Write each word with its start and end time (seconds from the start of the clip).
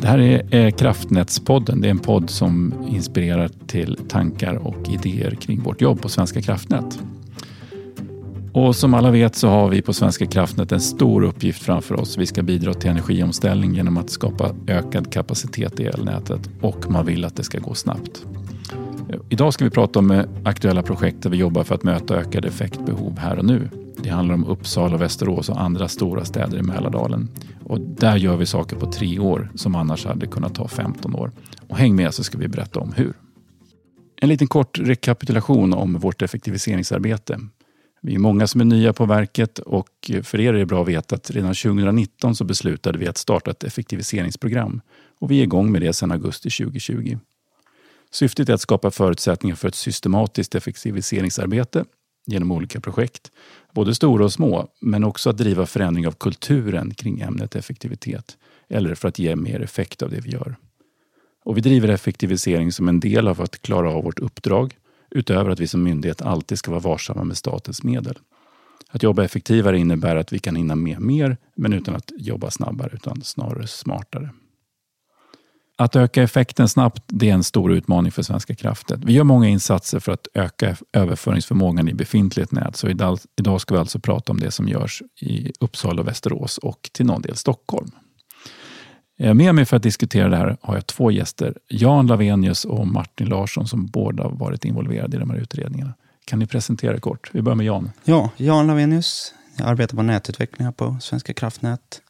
Det 0.00 0.06
här 0.06 0.18
är 0.18 0.54
eh, 0.54 0.70
Kraftnätspodden. 0.70 1.80
Det 1.80 1.88
är 1.88 1.90
en 1.90 1.98
podd 1.98 2.30
som 2.30 2.74
inspirerar 2.88 3.50
till 3.66 3.98
tankar 4.08 4.54
och 4.54 4.88
idéer 4.88 5.30
kring 5.30 5.62
vårt 5.62 5.80
jobb 5.80 6.02
på 6.02 6.08
Svenska 6.08 6.42
kraftnät. 6.42 6.98
Och 8.52 8.76
som 8.76 8.94
alla 8.94 9.10
vet 9.10 9.34
så 9.34 9.48
har 9.48 9.68
vi 9.68 9.82
på 9.82 9.92
Svenska 9.92 10.26
kraftnät 10.26 10.72
en 10.72 10.80
stor 10.80 11.22
uppgift 11.22 11.62
framför 11.62 12.00
oss. 12.00 12.18
Vi 12.18 12.26
ska 12.26 12.42
bidra 12.42 12.74
till 12.74 12.90
energiomställning 12.90 13.74
genom 13.74 13.96
att 13.96 14.10
skapa 14.10 14.54
ökad 14.66 15.12
kapacitet 15.12 15.80
i 15.80 15.84
elnätet 15.84 16.50
och 16.60 16.90
man 16.90 17.06
vill 17.06 17.24
att 17.24 17.36
det 17.36 17.44
ska 17.44 17.58
gå 17.58 17.74
snabbt. 17.74 18.26
Idag 19.28 19.54
ska 19.54 19.64
vi 19.64 19.70
prata 19.70 19.98
om 19.98 20.10
eh, 20.10 20.24
aktuella 20.44 20.82
projekt 20.82 21.22
där 21.22 21.30
vi 21.30 21.36
jobbar 21.36 21.64
för 21.64 21.74
att 21.74 21.82
möta 21.82 22.16
ökade 22.16 22.48
effektbehov 22.48 23.18
här 23.18 23.38
och 23.38 23.44
nu. 23.44 23.68
Det 24.02 24.08
handlar 24.08 24.34
om 24.34 24.44
Uppsala, 24.44 24.96
Västerås 24.96 25.48
och 25.48 25.60
andra 25.60 25.88
stora 25.88 26.24
städer 26.24 26.58
i 26.58 26.62
Mälardalen. 26.62 27.28
Och 27.64 27.80
där 27.80 28.16
gör 28.16 28.36
vi 28.36 28.46
saker 28.46 28.76
på 28.76 28.92
tre 28.92 29.18
år 29.18 29.50
som 29.54 29.74
annars 29.74 30.06
hade 30.06 30.26
kunnat 30.26 30.54
ta 30.54 30.68
15 30.68 31.14
år. 31.14 31.32
Och 31.68 31.78
häng 31.78 31.96
med 31.96 32.14
så 32.14 32.24
ska 32.24 32.38
vi 32.38 32.48
berätta 32.48 32.80
om 32.80 32.92
hur. 32.92 33.14
En 34.20 34.28
liten 34.28 34.46
kort 34.46 34.78
rekapitulation 34.78 35.74
om 35.74 35.94
vårt 35.94 36.22
effektiviseringsarbete. 36.22 37.40
Vi 38.02 38.14
är 38.14 38.18
många 38.18 38.46
som 38.46 38.60
är 38.60 38.64
nya 38.64 38.92
på 38.92 39.06
verket 39.06 39.58
och 39.58 40.10
för 40.22 40.40
er 40.40 40.54
är 40.54 40.58
det 40.58 40.66
bra 40.66 40.82
att 40.82 40.88
veta 40.88 41.14
att 41.14 41.30
redan 41.30 41.54
2019 41.54 42.34
så 42.34 42.44
beslutade 42.44 42.98
vi 42.98 43.08
att 43.08 43.16
starta 43.16 43.50
ett 43.50 43.64
effektiviseringsprogram 43.64 44.80
och 45.20 45.30
vi 45.30 45.38
är 45.38 45.42
igång 45.42 45.72
med 45.72 45.82
det 45.82 45.92
sedan 45.92 46.12
augusti 46.12 46.50
2020. 46.50 47.18
Syftet 48.10 48.48
är 48.48 48.54
att 48.54 48.60
skapa 48.60 48.90
förutsättningar 48.90 49.56
för 49.56 49.68
ett 49.68 49.74
systematiskt 49.74 50.54
effektiviseringsarbete 50.54 51.84
genom 52.28 52.52
olika 52.52 52.80
projekt, 52.80 53.32
både 53.72 53.94
stora 53.94 54.24
och 54.24 54.32
små, 54.32 54.68
men 54.80 55.04
också 55.04 55.30
att 55.30 55.36
driva 55.36 55.66
förändring 55.66 56.06
av 56.06 56.12
kulturen 56.12 56.94
kring 56.94 57.20
ämnet 57.20 57.56
effektivitet, 57.56 58.36
eller 58.68 58.94
för 58.94 59.08
att 59.08 59.18
ge 59.18 59.36
mer 59.36 59.60
effekt 59.60 60.02
av 60.02 60.10
det 60.10 60.20
vi 60.20 60.30
gör. 60.30 60.56
Och 61.44 61.56
vi 61.56 61.60
driver 61.60 61.88
effektivisering 61.88 62.72
som 62.72 62.88
en 62.88 63.00
del 63.00 63.28
av 63.28 63.40
att 63.40 63.62
klara 63.62 63.92
av 63.92 64.04
vårt 64.04 64.18
uppdrag, 64.18 64.76
utöver 65.10 65.50
att 65.50 65.60
vi 65.60 65.66
som 65.66 65.82
myndighet 65.82 66.22
alltid 66.22 66.58
ska 66.58 66.70
vara 66.70 66.80
varsamma 66.80 67.24
med 67.24 67.36
statens 67.36 67.82
medel. 67.82 68.18
Att 68.90 69.02
jobba 69.02 69.24
effektivare 69.24 69.78
innebär 69.78 70.16
att 70.16 70.32
vi 70.32 70.38
kan 70.38 70.56
hinna 70.56 70.74
med 70.74 71.00
mer, 71.00 71.36
men 71.54 71.72
utan 71.72 71.96
att 71.96 72.12
jobba 72.18 72.50
snabbare, 72.50 72.90
utan 72.94 73.22
snarare 73.22 73.66
smartare. 73.66 74.30
Att 75.80 75.96
öka 75.96 76.22
effekten 76.22 76.68
snabbt 76.68 77.02
det 77.06 77.30
är 77.30 77.34
en 77.34 77.44
stor 77.44 77.72
utmaning 77.72 78.12
för 78.12 78.22
Svenska 78.22 78.54
kraftnät. 78.54 79.00
Vi 79.04 79.12
gör 79.12 79.24
många 79.24 79.48
insatser 79.48 80.00
för 80.00 80.12
att 80.12 80.28
öka 80.34 80.76
överföringsförmågan 80.92 81.88
i 81.88 81.94
befintligt 81.94 82.52
nät. 82.52 82.76
Så 82.76 82.88
idag, 82.88 83.60
ska 83.60 83.74
vi 83.74 83.80
alltså 83.80 83.98
prata 83.98 84.32
om 84.32 84.40
det 84.40 84.50
som 84.50 84.68
görs 84.68 85.02
i 85.20 85.52
Uppsala 85.60 86.02
och 86.02 86.08
Västerås 86.08 86.58
och 86.58 86.90
till 86.92 87.06
någon 87.06 87.22
del 87.22 87.36
Stockholm. 87.36 87.90
Eh, 89.18 89.34
med 89.34 89.54
mig 89.54 89.64
för 89.64 89.76
att 89.76 89.82
diskutera 89.82 90.28
det 90.28 90.36
här 90.36 90.56
har 90.60 90.74
jag 90.74 90.86
två 90.86 91.10
gäster. 91.10 91.54
Jan 91.68 92.06
Lavenius 92.06 92.64
och 92.64 92.86
Martin 92.86 93.28
Larsson 93.28 93.68
som 93.68 93.86
båda 93.86 94.28
varit 94.28 94.64
involverade 94.64 95.16
i 95.16 95.20
de 95.20 95.30
här 95.30 95.36
utredningarna. 95.36 95.94
Kan 96.24 96.38
ni 96.38 96.46
presentera 96.46 96.94
er 96.94 96.98
kort? 96.98 97.30
Vi 97.32 97.42
börjar 97.42 97.56
med 97.56 97.66
Jan. 97.66 97.90
Ja, 98.04 98.30
Jan 98.36 98.66
Lavenius. 98.66 99.34
Jag 99.56 99.68
arbetar 99.68 99.96
på 99.96 100.02
nätutveckling 100.02 100.72
på 100.72 100.96
Svenska 101.00 101.34
kraftnät. 101.34 102.00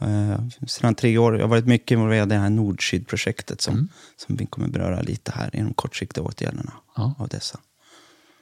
Eh, 0.00 0.66
sedan 0.66 0.94
tre 0.94 1.18
år. 1.18 1.36
Jag 1.36 1.42
har 1.42 1.48
varit 1.48 1.66
mycket 1.66 1.90
involverad 1.90 2.32
i 2.32 2.34
det 2.34 2.40
här 2.40 2.50
Nordsyd-projektet 2.50 3.60
som, 3.60 3.74
mm. 3.74 3.88
som 4.16 4.36
vi 4.36 4.46
kommer 4.46 4.68
beröra 4.68 5.00
lite 5.00 5.32
här 5.32 5.56
i 5.56 5.58
de 5.60 5.74
kortsiktiga 5.74 6.24
åtgärderna 6.24 6.72
ja. 6.96 7.14
av 7.18 7.28
dessa. 7.28 7.58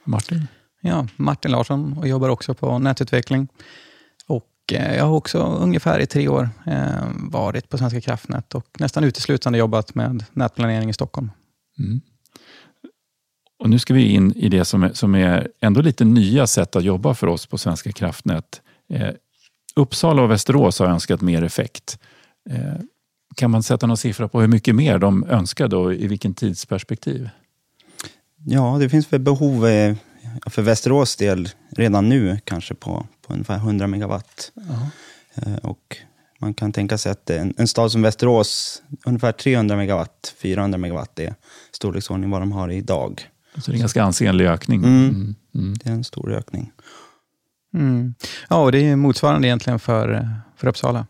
Martin? 0.03 0.47
Ja, 0.81 1.07
Martin 1.15 1.51
Larsson 1.51 1.97
och 1.97 2.07
jobbar 2.07 2.29
också 2.29 2.53
på 2.53 2.79
nätutveckling. 2.79 3.47
Och 4.27 4.73
eh, 4.73 4.95
jag 4.95 5.05
har 5.05 5.15
också 5.15 5.39
ungefär 5.39 5.99
i 5.99 6.07
tre 6.07 6.27
år 6.27 6.49
eh, 6.65 7.07
varit 7.13 7.69
på 7.69 7.77
Svenska 7.77 8.01
kraftnät 8.01 8.55
och 8.55 8.67
nästan 8.79 9.03
uteslutande 9.03 9.59
jobbat 9.59 9.95
med 9.95 10.25
nätplanering 10.33 10.89
i 10.89 10.93
Stockholm. 10.93 11.31
Mm. 11.79 12.01
Och 13.59 13.69
nu 13.69 13.79
ska 13.79 13.93
vi 13.93 14.07
in 14.07 14.33
i 14.33 14.49
det 14.49 14.65
som 14.65 14.83
är, 14.83 14.93
som 14.93 15.15
är 15.15 15.47
ändå 15.61 15.81
lite 15.81 16.05
nya 16.05 16.47
sätt 16.47 16.75
att 16.75 16.83
jobba 16.83 17.13
för 17.13 17.27
oss 17.27 17.45
på 17.45 17.57
Svenska 17.57 17.91
kraftnät. 17.91 18.61
Eh, 19.79 19.81
Uppsala 19.81 20.21
och 20.21 20.31
Västerås 20.31 20.79
har 20.79 20.87
önskat 20.87 21.21
mer 21.21 21.43
effekt. 21.43 21.99
Eh, 22.49 22.73
kan 23.35 23.51
man 23.51 23.63
sätta 23.63 23.87
någon 23.87 23.97
siffra 23.97 24.27
på 24.27 24.41
hur 24.41 24.47
mycket 24.47 24.75
mer 24.75 24.99
de 24.99 25.23
önskade 25.23 25.75
och 25.75 25.93
i 25.93 26.07
vilken 26.07 26.33
tidsperspektiv? 26.33 27.29
Ja, 28.45 28.77
det 28.79 28.89
finns 28.89 29.13
väl 29.13 29.19
behov 29.19 29.67
eh, 29.67 29.95
för 30.45 30.61
Västerås 30.61 31.15
del 31.15 31.49
redan 31.77 32.09
nu 32.09 32.39
kanske 32.43 32.75
på, 32.75 33.07
på 33.27 33.33
ungefär 33.33 33.55
100 33.55 33.87
megawatt. 33.87 34.51
Uh 34.57 35.55
Och 35.63 35.97
man 36.39 36.53
kan 36.53 36.71
tänka 36.71 36.97
sig 36.97 37.11
att 37.11 37.29
en, 37.29 37.53
en 37.57 37.67
stad 37.67 37.91
som 37.91 38.01
Västerås, 38.01 38.81
ungefär 39.05 39.31
300 39.31 39.75
megawatt, 39.75 40.33
400 40.41 40.77
megawatt 40.77 41.19
är 41.19 41.35
storleksordning 41.71 42.29
vad 42.29 42.41
de 42.41 42.51
har 42.51 42.69
idag. 42.69 43.29
Så 43.55 43.71
det 43.71 43.71
är 43.71 43.73
en 43.73 43.79
ganska 43.79 44.03
ansenlig 44.03 44.45
ökning. 44.45 44.83
Mm. 44.83 45.09
Mm. 45.09 45.35
Mm. 45.55 45.73
Det 45.83 45.89
är 45.89 45.93
en 45.93 46.03
stor 46.03 46.33
ökning. 46.33 46.71
Mm. 47.73 48.13
Ja, 48.49 48.63
och 48.63 48.71
det 48.71 48.89
är 48.89 48.95
motsvarande 48.95 49.47
egentligen 49.47 49.79
för, 49.79 50.29
för 50.55 50.67
Uppsala. 50.67 51.05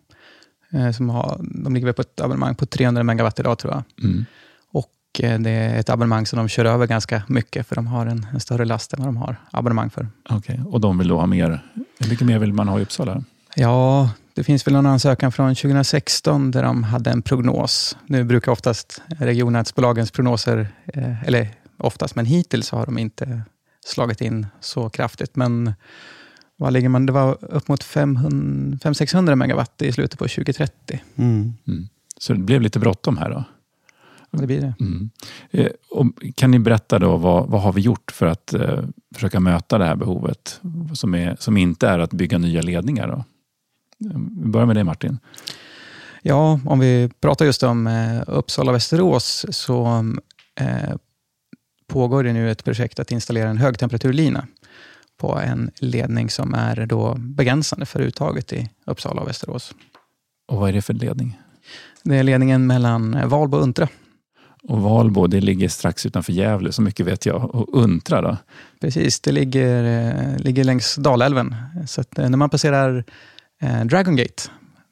Eh, 0.74 0.92
som 0.92 1.10
har, 1.10 1.40
de 1.42 1.74
ligger 1.74 1.94
på 1.94 2.02
ett 2.02 2.22
abonnemang 2.22 2.56
på 2.56 2.66
300 2.66 3.04
megawatt 3.04 3.40
idag 3.40 3.60
tror 3.60 3.74
jag. 3.74 4.10
Mm. 4.10 4.26
Och 4.72 4.92
eh, 5.20 5.40
det 5.40 5.50
är 5.50 5.80
ett 5.80 5.90
abonnemang 5.90 6.26
som 6.26 6.38
de 6.38 6.48
kör 6.48 6.66
över 6.66 6.88
ganska 6.88 7.24
mycket, 7.28 7.68
för 7.68 7.76
de 7.76 7.88
har 7.88 8.06
en, 8.06 8.28
en 8.34 8.40
större 8.40 8.66
last 8.66 8.94
än 8.94 9.00
vad 9.00 9.08
de 9.08 9.18
har 9.18 9.36
abonnemang 9.52 9.90
för. 9.90 10.08
Okej, 10.30 10.38
okay. 10.56 10.72
och 10.72 10.82
de 10.82 10.98
vill 10.98 11.08
då 11.08 11.20
ha 11.20 11.26
mer? 11.26 11.64
Hur 12.00 12.10
mycket 12.10 12.28
mer 12.28 12.40
vill 12.40 12.54
man 12.54 12.68
ha 12.68 12.80
i 12.80 12.84
Uppsala? 12.84 13.24
Ja, 13.56 14.10
det 14.34 14.44
finns 14.44 14.68
väl 14.68 14.74
någon 14.74 14.86
ansökan 14.86 15.32
från 15.32 15.56
2016 15.56 16.52
där 16.52 16.64
de 16.64 16.84
hade 16.84 17.10
en 17.10 17.22
prognos. 17.22 17.98
Nu 18.06 18.24
brukar 18.24 18.52
oftast 18.52 19.02
regionnätsbolagens 19.08 20.12
prognoser, 20.12 20.68
eh, 20.94 21.24
eller 21.24 21.50
oftast, 21.78 22.16
men 22.16 22.26
hittills 22.26 22.72
har 22.72 22.86
de 22.86 22.98
inte 22.98 23.42
slagit 23.86 24.22
in 24.22 24.48
så 24.60 24.90
kraftigt. 24.90 25.36
Men 25.36 25.74
vad 26.60 26.74
ligger 26.74 26.90
man? 26.90 27.06
Det 27.06 27.12
var 27.12 27.38
upp 27.42 27.68
mot 27.68 27.84
500-600 27.84 29.36
megawatt 29.36 29.82
i 29.82 29.92
slutet 29.92 30.20
på 30.20 30.28
2030. 30.28 31.02
Mm. 31.16 31.54
Mm. 31.68 31.88
Så 32.18 32.34
det 32.34 32.40
blev 32.40 32.62
lite 32.62 32.80
bråttom 32.80 33.18
här 33.18 33.30
då? 33.30 33.44
Det 34.32 34.46
blir 34.48 34.62
det. 34.62 34.74
Mm. 34.80 35.10
Eh, 35.52 35.68
kan 36.36 36.52
ni 36.52 36.60
berätta 36.60 37.00
då 37.00 37.18
vad, 37.18 37.48
vad 37.48 37.62
har 37.62 37.74
vi 37.74 37.82
gjort 37.82 38.12
för 38.12 38.26
att 38.26 38.54
eh, 38.54 38.84
försöka 39.14 39.40
möta 39.40 39.78
det 39.78 39.86
här 39.86 39.96
behovet 39.96 40.62
som, 40.94 41.16
är, 41.16 41.36
som 41.40 41.58
inte 41.58 41.88
är 41.88 42.00
att 42.00 42.14
bygga 42.14 42.38
nya 42.38 42.62
ledningar? 42.62 43.08
Då? 43.08 43.24
Vi 44.42 44.50
börjar 44.50 44.68
med 44.68 44.76
dig 44.76 44.84
Martin. 44.84 45.20
Ja, 46.22 46.60
om 46.66 46.80
vi 46.80 47.10
pratar 47.22 47.46
just 47.46 47.64
om 47.64 47.88
eh, 47.88 48.22
Uppsala-Västerås 48.28 49.46
så 49.50 50.06
eh, 50.60 50.96
pågår 51.88 52.24
det 52.24 52.34
nu 52.34 52.52
ett 52.52 52.64
projekt 52.64 53.00
att 53.00 53.12
installera 53.12 53.50
en 53.50 53.58
högtemperaturlina 53.58 54.48
på 55.20 55.40
en 55.40 55.72
ledning 55.80 56.30
som 56.30 56.54
är 56.54 56.86
då 56.86 57.16
begränsande 57.18 57.86
för 57.86 58.00
uttaget 58.00 58.54
i 58.54 58.70
Uppsala 58.86 59.22
och 59.22 59.28
Västerås. 59.28 59.74
Och 60.48 60.58
vad 60.58 60.70
är 60.70 60.74
det 60.74 60.82
för 60.82 60.94
ledning? 60.94 61.40
Det 62.04 62.16
är 62.16 62.24
ledningen 62.24 62.68
mellan 62.68 63.30
Valbo 63.30 63.58
och 63.58 63.64
Untra. 63.64 63.88
Och 64.64 64.82
Valbo, 64.82 65.28
det 65.28 65.42
ligger 65.42 65.70
strax 65.70 66.06
utanför 66.06 66.34
Gävle, 66.34 66.72
så 66.72 66.82
mycket 66.82 67.06
vet 67.06 67.26
jag. 67.26 67.56
Och 67.56 67.78
Untra 67.84 68.22
då? 68.22 68.38
Precis, 68.82 69.20
det 69.20 69.32
ligger, 69.32 69.84
eh, 69.84 70.38
ligger 70.38 70.64
längs 70.64 70.96
Dalälven. 70.96 71.56
Så 71.88 72.02
eh, 72.02 72.30
när 72.30 72.38
man 72.38 72.50
passerar 72.50 73.04
eh, 73.62 73.86
Dragon 73.86 74.16
Gate, 74.16 74.44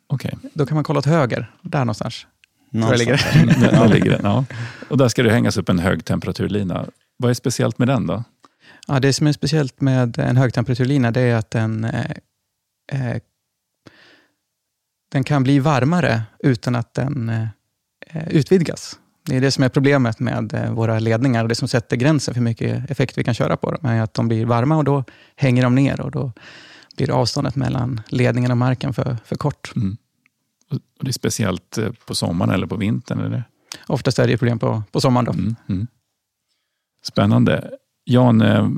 okay. 0.10 0.32
då 0.54 0.66
kan 0.66 0.76
man 0.76 0.84
kolla 0.84 1.00
åt 1.00 1.06
höger, 1.06 1.52
där 1.62 1.80
någonstans. 1.80 2.28
någonstans. 2.70 3.24
Där, 3.34 3.72
där 3.72 3.88
ligger 3.88 4.12
den. 4.12 4.22
Ja. 4.24 4.46
Och 4.90 4.98
där 4.98 5.08
ska 5.08 5.24
det 5.24 5.32
hängas 5.32 5.58
upp 5.58 5.70
en 5.70 5.80
högtemperaturlina. 5.80 6.86
Vad 7.18 7.30
är 7.30 7.34
speciellt 7.34 7.78
med 7.78 7.88
den 7.88 8.08
då? 8.08 8.24
Ja, 8.88 9.00
det 9.00 9.14
som 9.14 9.28
är 9.28 9.32
speciellt 9.32 9.82
med 9.82 10.20
en 10.20 10.38
högtemperaturlina 10.38 11.12
det 11.12 11.22
är 11.22 11.36
att 11.36 11.52
den, 11.52 11.84
eh, 11.84 12.12
eh, 12.92 13.22
den 15.12 15.24
kan 15.24 15.44
bli 15.44 15.60
varmare 15.60 16.22
utan 16.40 16.76
att 16.76 16.94
den 16.94 17.30
eh, 17.30 18.28
utvidgas. 18.28 19.00
Det 19.26 19.38
är 19.38 19.42
det 19.42 19.52
som 19.52 19.64
är 19.64 19.70
problemet 19.70 20.20
med 20.20 20.54
eh, 20.54 20.72
våra 20.72 21.00
ledningar 21.00 21.44
och 21.44 21.50
det 21.50 21.56
som 21.56 21.68
sätter 21.68 21.96
gränsen 21.96 22.34
för 22.34 22.40
hur 22.40 22.46
mycket 22.46 22.92
effekt 22.92 23.18
vi 23.18 23.24
kan 23.24 23.34
köra 23.34 23.58
på 23.58 23.72
dem. 23.72 23.86
Är 23.86 24.02
att 24.02 24.14
de 24.14 24.28
blir 24.28 24.46
varma 24.46 24.78
och 24.78 24.84
då 24.84 25.04
hänger 25.36 25.64
de 25.64 25.76
ner 25.76 26.02
och 26.02 26.12
då 26.12 26.32
blir 26.98 27.12
avståndet 27.12 27.56
mellan 27.56 28.02
ledningen 28.08 28.52
och 28.52 28.58
marken 28.58 28.94
för, 28.94 29.18
för 29.26 29.36
kort. 29.36 29.72
Mm. 29.76 29.98
Och 30.70 30.80
det 31.06 31.10
är 31.10 31.14
speciellt 31.14 31.78
eh, 31.78 31.92
på 32.06 32.16
sommaren 32.16 32.54
eller 32.54 32.68
på 32.68 32.76
vintern? 32.76 33.20
Eller? 33.20 33.44
Oftast 33.88 34.20
är 34.20 34.28
det 34.28 34.38
problem 34.38 34.60
på, 34.60 34.84
på 34.92 35.02
sommaren. 35.02 35.26
Då. 35.26 35.32
Mm, 35.32 35.56
mm. 35.70 35.88
Spännande. 37.04 37.72
Jan, 38.10 38.42
eh, 38.42 38.70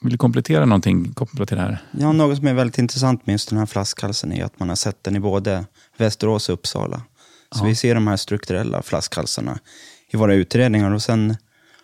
vill 0.00 0.12
du 0.12 0.18
komplettera 0.18 0.64
någonting 0.64 1.12
kopplat 1.12 1.48
till 1.48 1.56
det 1.56 1.62
här? 1.62 1.78
Ja, 1.90 2.12
något 2.12 2.36
som 2.36 2.46
är 2.46 2.54
väldigt 2.54 2.78
intressant 2.78 3.26
med 3.26 3.32
just 3.32 3.48
den 3.48 3.58
här 3.58 3.66
flaskhalsen 3.66 4.32
är 4.32 4.44
att 4.44 4.60
man 4.60 4.68
har 4.68 4.76
sett 4.76 5.04
den 5.04 5.16
i 5.16 5.20
både 5.20 5.64
Västerås 5.96 6.48
och 6.48 6.52
Uppsala. 6.52 7.02
Så 7.52 7.64
ja. 7.64 7.68
vi 7.68 7.74
ser 7.74 7.94
de 7.94 8.06
här 8.06 8.16
strukturella 8.16 8.82
flaskhalsarna 8.82 9.58
i 10.10 10.16
våra 10.16 10.34
utredningar 10.34 10.90
och 10.90 11.02
sen 11.02 11.36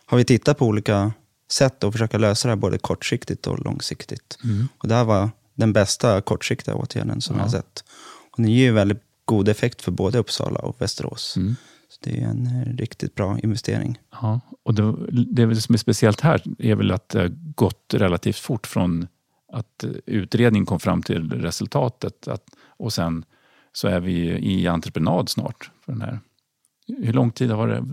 har 0.06 0.18
vi 0.18 0.24
tittat 0.24 0.58
på 0.58 0.66
olika 0.66 1.12
sätt 1.50 1.84
att 1.84 1.92
försöka 1.92 2.18
lösa 2.18 2.48
det 2.48 2.52
här 2.52 2.56
både 2.56 2.78
kortsiktigt 2.78 3.46
och 3.46 3.64
långsiktigt. 3.64 4.38
Mm. 4.44 4.68
Och 4.78 4.88
det 4.88 4.94
här 4.94 5.04
var 5.04 5.30
den 5.54 5.72
bästa 5.72 6.20
kortsiktiga 6.20 6.74
åtgärden 6.74 7.20
som 7.20 7.36
ja. 7.36 7.40
jag 7.40 7.46
har 7.46 7.50
sett. 7.50 7.84
Och 8.30 8.42
den 8.42 8.50
ger 8.50 8.64
ju 8.64 8.72
väldigt 8.72 9.02
god 9.24 9.48
effekt 9.48 9.82
för 9.82 9.92
både 9.92 10.18
Uppsala 10.18 10.58
och 10.58 10.80
Västerås. 10.80 11.36
Mm. 11.36 11.56
Det 12.04 12.22
är 12.22 12.26
en 12.26 12.46
eh, 12.46 12.76
riktigt 12.76 13.14
bra 13.14 13.38
investering. 13.38 13.98
Ja, 14.10 14.40
och 14.62 14.74
det, 14.74 14.94
det 15.46 15.56
som 15.56 15.74
är 15.74 15.78
speciellt 15.78 16.20
här 16.20 16.42
är 16.58 16.74
väl 16.74 16.90
att 16.90 17.08
det 17.08 17.20
har 17.20 17.32
gått 17.54 17.94
relativt 17.94 18.38
fort 18.38 18.66
från 18.66 19.06
att 19.52 19.84
utredningen 20.06 20.66
kom 20.66 20.80
fram 20.80 21.02
till 21.02 21.30
resultatet 21.30 22.28
att, 22.28 22.44
och 22.66 22.92
sen 22.92 23.24
så 23.72 23.88
är 23.88 24.00
vi 24.00 24.12
i 24.28 24.66
entreprenad 24.66 25.28
snart. 25.28 25.70
för 25.84 25.92
den 25.92 26.00
här. 26.00 26.20
Hur 26.86 27.12
lång 27.12 27.30
tid 27.30 27.50
har 27.50 27.68
det 27.68 27.84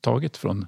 tagit 0.00 0.36
från 0.36 0.66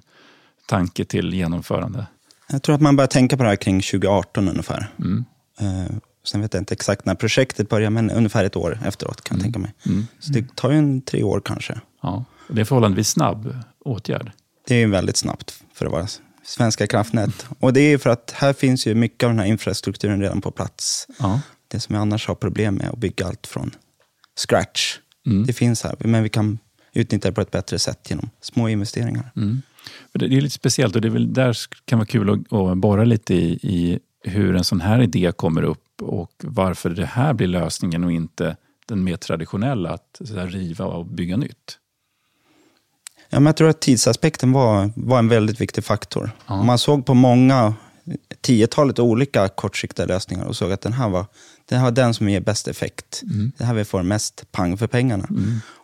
tanke 0.67 1.05
till 1.05 1.33
genomförande? 1.33 2.07
Jag 2.49 2.63
tror 2.63 2.75
att 2.75 2.81
man 2.81 2.95
börjar 2.95 3.07
tänka 3.07 3.37
på 3.37 3.43
det 3.43 3.49
här 3.49 3.55
kring 3.55 3.81
2018 3.81 4.49
ungefär. 4.49 4.89
Mm. 4.99 5.25
Eh, 5.59 5.95
sen 6.23 6.41
vet 6.41 6.53
jag 6.53 6.61
inte 6.61 6.73
exakt 6.73 7.05
när 7.05 7.15
projektet 7.15 7.69
börjar, 7.69 7.89
men 7.89 8.11
ungefär 8.11 8.43
ett 8.43 8.55
år 8.55 8.79
efteråt 8.85 9.21
kan 9.21 9.37
jag 9.37 9.43
tänka 9.43 9.59
mig. 9.59 9.73
Mm. 9.85 10.07
Så 10.19 10.31
det 10.31 10.55
tar 10.55 10.71
ju 10.71 10.77
en 10.77 11.01
tre 11.01 11.23
år 11.23 11.41
kanske. 11.45 11.79
Ja. 12.01 12.25
Det 12.49 12.61
är 12.61 12.65
förhållandevis 12.65 13.09
snabb 13.09 13.55
åtgärd. 13.79 14.31
Det 14.67 14.75
är 14.75 14.87
väldigt 14.87 15.17
snabbt 15.17 15.63
för 15.73 15.85
att 15.85 15.91
vara 15.91 16.07
Svenska 16.43 16.87
kraftnät. 16.87 17.45
Och 17.59 17.73
det 17.73 17.81
är 17.81 17.97
för 17.97 18.09
att 18.09 18.31
här 18.31 18.53
finns 18.53 18.87
ju 18.87 18.95
mycket 18.95 19.23
av 19.23 19.29
den 19.29 19.39
här 19.39 19.45
infrastrukturen 19.45 20.21
redan 20.21 20.41
på 20.41 20.51
plats. 20.51 21.07
Ja. 21.19 21.41
Det 21.67 21.79
som 21.79 21.95
jag 21.95 22.01
annars 22.01 22.27
har 22.27 22.35
problem 22.35 22.75
med, 22.75 22.89
att 22.89 22.97
bygga 22.97 23.27
allt 23.27 23.47
från 23.47 23.71
scratch. 24.47 24.97
Mm. 25.25 25.45
Det 25.45 25.53
finns 25.53 25.83
här, 25.83 25.95
men 25.99 26.23
vi 26.23 26.29
kan 26.29 26.59
utnyttja 26.93 27.29
det 27.29 27.33
på 27.33 27.41
ett 27.41 27.51
bättre 27.51 27.79
sätt 27.79 28.09
genom 28.09 28.29
små 28.41 28.69
investeringar. 28.69 29.31
Mm. 29.35 29.61
Det 30.13 30.25
är 30.25 30.41
lite 30.41 30.55
speciellt 30.55 30.95
och 30.95 31.01
det 31.01 31.07
är 31.07 31.11
väl 31.11 31.33
där 31.33 31.57
kan 31.85 31.99
vara 31.99 32.05
kul 32.05 32.29
att, 32.29 32.53
att 32.53 32.77
borra 32.77 33.03
lite 33.03 33.33
i, 33.33 33.51
i 33.51 33.99
hur 34.23 34.55
en 34.55 34.63
sån 34.63 34.81
här 34.81 35.01
idé 35.01 35.31
kommer 35.35 35.63
upp 35.63 36.01
och 36.01 36.31
varför 36.43 36.89
det 36.89 37.05
här 37.05 37.33
blir 37.33 37.47
lösningen 37.47 38.03
och 38.03 38.11
inte 38.11 38.57
den 38.87 39.03
mer 39.03 39.17
traditionella 39.17 39.89
att 39.89 40.21
riva 40.35 40.85
och 40.85 41.05
bygga 41.05 41.37
nytt. 41.37 41.77
Ja, 43.29 43.39
men 43.39 43.45
jag 43.45 43.55
tror 43.55 43.69
att 43.69 43.79
tidsaspekten 43.79 44.51
var, 44.51 44.91
var 44.95 45.19
en 45.19 45.27
väldigt 45.27 45.61
viktig 45.61 45.83
faktor. 45.83 46.31
Ja. 46.47 46.63
Man 46.63 46.77
såg 46.77 47.05
på 47.05 47.13
många, 47.13 47.73
tiotalet 48.41 48.99
olika 48.99 49.47
kortsiktiga 49.47 50.05
lösningar 50.05 50.45
och 50.45 50.55
såg 50.55 50.71
att 50.71 50.81
den 50.81 50.93
här 50.93 51.09
var 51.09 51.25
det 51.65 51.75
här 51.75 51.91
den 51.91 52.13
som 52.13 52.29
ger 52.29 52.41
bäst 52.41 52.67
effekt. 52.67 53.21
Mm. 53.23 53.51
Det 53.57 53.63
här 53.65 53.73
vi 53.73 53.85
får 53.85 54.03
mest 54.03 54.51
pang 54.51 54.77
för 54.77 54.87
pengarna. 54.87 55.27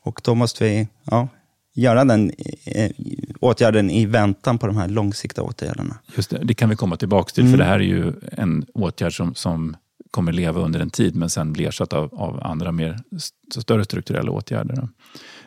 Och 0.03 0.21
då 0.24 0.36
måste 0.36 0.63
vi 0.63 0.88
ja, 1.03 1.27
göra 1.75 2.06
den 2.06 2.31
eh, 2.65 2.92
åtgärden 3.39 3.89
i 3.89 4.06
väntan 4.06 4.57
på 4.57 4.68
de 4.68 4.77
här 4.77 4.88
långsiktiga 4.88 5.44
åtgärderna. 5.44 5.98
Just 6.15 6.30
det, 6.30 6.39
det 6.44 6.53
kan 6.53 6.69
vi 6.69 6.75
komma 6.75 6.98
tillbaka 6.98 7.31
till, 7.33 7.50
för 7.51 7.57
det 7.57 7.63
här 7.65 7.80
är 7.80 7.80
ju 7.80 8.13
en 8.31 8.65
åtgärd 8.74 9.18
som, 9.18 9.36
som 9.36 9.75
kommer 10.12 10.31
leva 10.33 10.62
under 10.62 10.80
en 10.80 10.89
tid 10.89 11.15
men 11.15 11.30
sen 11.30 11.53
blir 11.53 11.68
ersatt 11.68 11.94
av, 11.94 12.13
av 12.15 12.44
andra 12.44 12.71
mer 12.71 13.00
st- 13.15 13.62
större 13.62 13.86
strukturella 13.86 14.31
åtgärder. 14.31 14.88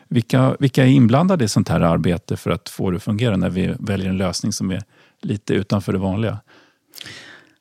Vilka, 0.09 0.55
vilka 0.59 0.83
är 0.83 0.87
inblandade 0.87 1.45
i 1.45 1.47
sånt 1.47 1.69
här 1.69 1.81
arbete 1.81 2.37
för 2.37 2.51
att 2.51 2.69
få 2.69 2.91
det 2.91 2.97
att 2.97 3.03
fungera 3.03 3.37
när 3.37 3.49
vi 3.49 3.75
väljer 3.79 4.09
en 4.09 4.17
lösning 4.17 4.53
som 4.53 4.71
är 4.71 4.83
lite 5.21 5.53
utanför 5.53 5.93
det 5.93 5.99
vanliga? 5.99 6.39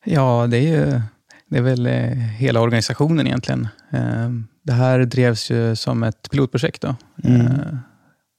Ja, 0.05 0.47
det 0.51 0.57
är 0.59 0.79
ju 0.79 1.01
det 1.51 1.59
är 1.59 1.63
väl 1.63 1.87
eh, 1.87 2.13
hela 2.13 2.61
organisationen 2.61 3.27
egentligen. 3.27 3.69
Eh, 3.91 4.31
det 4.63 4.73
här 4.73 4.99
drevs 4.99 5.51
ju 5.51 5.77
som 5.77 6.03
ett 6.03 6.31
pilotprojekt. 6.31 6.83
Då. 6.83 6.97
Mm. 7.25 7.41
Eh, 7.41 7.77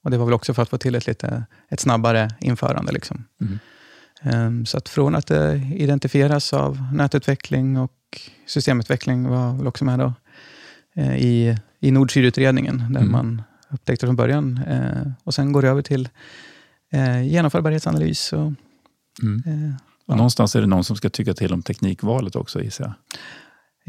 och 0.04 0.12
Det 0.12 0.18
var 0.18 0.26
väl 0.26 0.34
också 0.34 0.54
för 0.54 0.62
att 0.62 0.70
få 0.70 0.78
till 0.78 0.96
ett, 0.96 1.08
lite, 1.08 1.44
ett 1.70 1.80
snabbare 1.80 2.30
införande. 2.40 2.92
Liksom. 2.92 3.26
Mm. 3.42 3.60
Eh, 4.24 4.66
så 4.66 4.78
att 4.78 4.90
från 4.90 5.16
att 5.16 5.28
det 5.28 5.56
identifieras 5.76 6.54
av 6.54 6.94
nätutveckling 6.94 7.78
och 7.78 7.92
systemutveckling 8.48 9.28
var 9.28 9.58
väl 9.58 9.68
också 9.68 9.86
med 9.86 10.00
då, 10.00 10.14
eh, 10.96 11.16
i, 11.18 11.58
i 11.80 11.92
nord-syd-utredningen, 11.92 12.78
där 12.78 13.00
Mm. 13.00 13.12
man 13.12 13.42
upptäckte 13.72 14.06
från 14.06 14.16
början. 14.16 14.60
Eh, 14.68 15.12
och 15.24 15.34
sen 15.34 15.52
går 15.52 15.62
det 15.62 15.68
över 15.70 15.82
till 15.82 16.10
eh, 16.94 17.22
genomförbarhetsanalys. 17.28 18.34
Och, 18.34 18.54
Mm. 19.22 19.44
eh, 19.46 19.74
Och 20.06 20.18
någonstans 20.18 20.56
är 20.56 20.62
det 20.62 20.68
någon 20.68 20.84
som 20.84 20.96
ska 20.96 21.10
tycka 21.10 21.34
till 21.34 21.54
om 21.54 21.62
teknikvalet 21.62 22.36
också 22.36 22.62
gissar 22.62 22.84
jag. 22.86 22.94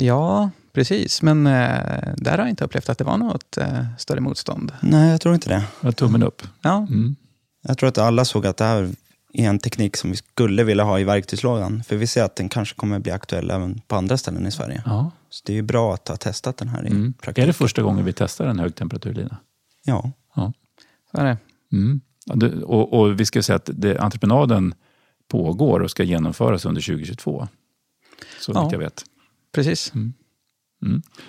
Ja, 0.06 0.50
precis. 0.72 1.22
Men 1.22 1.46
eh, 1.46 2.12
där 2.16 2.30
har 2.30 2.38
jag 2.38 2.48
inte 2.48 2.64
upplevt 2.64 2.88
att 2.88 2.98
det 2.98 3.04
var 3.04 3.16
något 3.16 3.58
eh, 3.58 3.84
större 3.98 4.20
motstånd. 4.20 4.72
Nej, 4.82 5.10
jag 5.10 5.20
tror 5.20 5.34
inte 5.34 5.48
det. 5.48 5.62
Ja, 5.80 5.92
Tummen 5.92 6.22
upp. 6.22 6.42
Ja, 6.62 6.76
Mm. 6.90 7.16
Jag 7.62 7.78
tror 7.78 7.88
att 7.88 7.98
alla 7.98 8.24
såg 8.24 8.46
att 8.46 8.56
det 8.56 8.64
här 8.64 8.82
är 9.32 9.48
en 9.48 9.58
teknik 9.58 9.96
som 9.96 10.10
vi 10.10 10.16
skulle 10.16 10.64
vilja 10.64 10.84
ha 10.84 10.98
i 11.00 11.04
verktygslådan. 11.04 11.82
För 11.82 11.96
vi 11.96 12.06
ser 12.06 12.22
att 12.24 12.36
den 12.36 12.48
kanske 12.48 12.74
kommer 12.74 12.98
bli 12.98 13.12
aktuell 13.12 13.50
även 13.50 13.80
på 13.88 13.96
andra 13.96 14.16
ställen 14.18 14.46
i 14.46 14.50
Sverige. 14.50 14.82
Ja. 14.86 15.10
Så 15.30 15.42
det 15.46 15.52
är 15.52 15.54
ju 15.54 15.62
bra 15.62 15.94
att 15.94 16.08
ha 16.08 16.16
testat 16.16 16.56
den 16.56 16.68
här 16.68 16.84
i 16.86 16.90
Mm. 16.90 17.12
praktiken. 17.12 17.42
Är 17.42 17.46
det 17.46 17.52
första 17.52 17.82
gången 17.82 18.04
vi 18.04 18.12
testar 18.12 18.46
en 18.46 18.58
högtemperaturlina? 18.58 19.36
Ja. 19.84 20.12
Ja. 20.34 20.52
så 21.10 21.18
är 21.18 21.24
det. 21.24 21.38
Mm. 21.72 22.00
Och, 22.64 23.00
och 23.00 23.20
vi 23.20 23.26
ska 23.26 23.42
säga 23.42 23.56
att 23.56 23.70
det, 23.72 23.98
entreprenaden 23.98 24.74
pågår 25.28 25.80
och 25.80 25.90
ska 25.90 26.02
genomföras 26.02 26.64
under 26.64 26.82
2022. 26.82 27.48
Så 28.40 28.52
Ja. 28.54 28.62
vitt 28.64 28.72
jag 28.72 28.78
vet. 28.78 29.04
Precis. 29.52 29.92
Mm. 29.94 30.12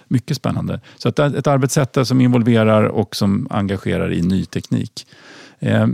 Mycket 0.08 0.38
spännande. 0.38 0.82
Så 0.98 1.10
att 1.10 1.20
ett 1.20 1.48
arbetssätt 1.48 2.08
som 2.08 2.22
involverar 2.22 2.84
och 2.84 3.16
som 3.16 3.48
engagerar 3.50 4.14
i 4.14 4.22
ny 4.22 4.46
teknik. 4.46 5.08
Eh, 5.60 5.88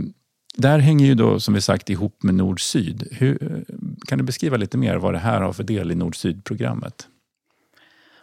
där 0.56 0.78
hänger 0.78 1.06
ju 1.06 1.14
då 1.14 1.40
som 1.40 1.54
vi 1.54 1.60
sagt 1.60 1.90
ihop 1.90 2.22
med 2.22 2.34
Nord-Syd. 2.34 3.08
Hur, 3.10 3.64
kan 4.06 4.18
du 4.18 4.24
beskriva 4.24 4.56
lite 4.56 4.78
mer 4.78 4.96
vad 4.96 5.14
det 5.14 5.18
här 5.18 5.40
har 5.40 5.52
för 5.52 5.64
del 5.64 5.90
i 5.90 5.94
Nord-Syd-programmet? 5.94 7.08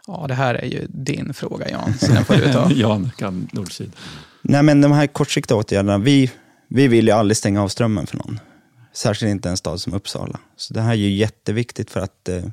Ja, 0.07 0.25
det 0.28 0.34
här 0.34 0.56
är 0.56 0.66
ju 0.66 0.88
din 0.90 1.34
fråga 1.34 1.69
Jan, 1.69 1.94
så 1.94 2.06
den 2.06 2.25
får 2.25 2.36
du 2.36 2.54
ta. 2.54 2.72
Jan 2.75 3.12
kan 3.18 3.48
Nord-Syd. 3.54 3.92
Nej, 4.42 4.63
men 4.63 4.81
de 4.81 4.92
här 4.92 5.07
kortsiktiga 5.07 5.57
åtgärderna, 5.57 5.98
vi, 5.98 6.31
vi 6.68 6.88
vill 6.88 7.07
ju 7.07 7.12
aldrig 7.12 7.38
stänga 7.38 7.63
av 7.63 7.68
strömmen 7.68 8.07
för 8.07 8.18
någon. 8.18 8.40
Särskilt 8.94 9.30
inte 9.30 9.50
en 9.50 9.57
stad 9.57 9.81
som 9.81 9.94
Uppsala. 9.94 10.40
Så 10.56 10.74
det 10.74 10.81
här 10.81 10.92
är 10.92 10.96
ju 10.96 11.10
jätteviktigt 11.10 11.92
för 11.92 12.00
att 12.00 12.30
eh, 12.30 12.44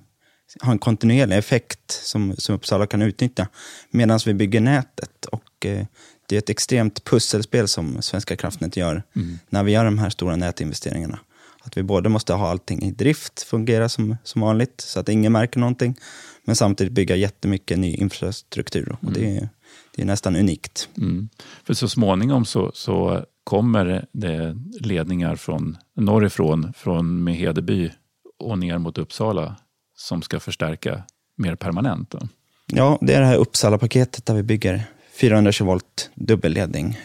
ha 0.63 0.73
en 0.73 0.79
kontinuerlig 0.79 1.37
effekt 1.37 1.91
som, 1.91 2.35
som 2.39 2.55
Uppsala 2.55 2.87
kan 2.87 3.03
utnyttja 3.03 3.49
medan 3.91 4.21
vi 4.27 4.35
bygger 4.35 4.61
nätet. 4.61 5.25
Och 5.25 5.67
eh, 5.67 5.87
det 6.27 6.37
är 6.37 6.39
ett 6.39 6.51
extremt 6.51 7.05
pusselspel 7.05 7.69
som 7.69 8.03
Svenska 8.03 8.37
kraftnät 8.37 8.77
gör 8.77 9.03
när 9.49 9.63
vi 9.63 9.73
gör 9.73 9.85
de 9.85 9.99
här 9.99 10.11
stora 10.11 10.37
nätinvesteringarna. 10.37 11.19
Att 11.65 11.77
vi 11.77 11.83
både 11.83 12.09
måste 12.09 12.33
ha 12.33 12.51
allting 12.51 12.83
i 12.83 12.91
drift, 12.91 13.43
fungera 13.43 13.89
som, 13.89 14.17
som 14.25 14.41
vanligt, 14.41 14.81
så 14.81 15.01
att 15.01 15.09
ingen 15.09 15.33
märker 15.33 15.61
någonting, 15.61 15.97
men 16.45 16.57
samtidigt 16.57 16.93
bygga 16.93 17.17
jättemycket 17.17 17.79
ny 17.79 17.95
infrastruktur. 17.95 18.97
Och 19.01 19.13
det, 19.13 19.37
är, 19.37 19.49
det 19.97 20.03
är 20.03 20.07
nästan 20.07 20.37
unikt. 20.37 20.89
Mm. 20.97 21.29
För 21.65 21.75
så 21.75 21.89
småningom 21.89 22.45
så, 22.45 22.71
så 22.75 23.25
kommer 23.45 24.07
det 24.13 24.57
ledningar 24.81 25.37
från 25.37 25.77
norrifrån, 25.97 26.73
från 26.77 27.25
med 27.25 27.35
Hedeby 27.35 27.91
och 28.39 28.59
ner 28.59 28.79
mot 28.79 28.99
Uppsala 28.99 29.57
som 29.97 30.23
ska 30.23 30.41
förstärka 30.41 31.03
mer 31.37 31.55
permanent. 31.55 32.11
Då. 32.11 32.19
Ja, 32.67 32.99
det 33.01 33.15
är 33.15 33.21
det 33.21 33.27
här 33.27 33.37
Uppsala-paketet 33.37 34.27
där 34.27 34.35
vi 34.35 34.43
bygger 34.43 34.85
420 35.21 35.65
volt 35.65 36.11
dubbelledning 36.15 36.99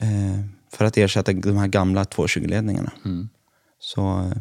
eh, 0.00 0.08
för 0.72 0.84
att 0.84 0.96
ersätta 0.96 1.32
de 1.32 1.56
här 1.56 1.66
gamla 1.66 2.04
220-ledningarna. 2.04 2.92
Mm. 3.04 3.28
Så 3.78 4.20
eh, 4.20 4.38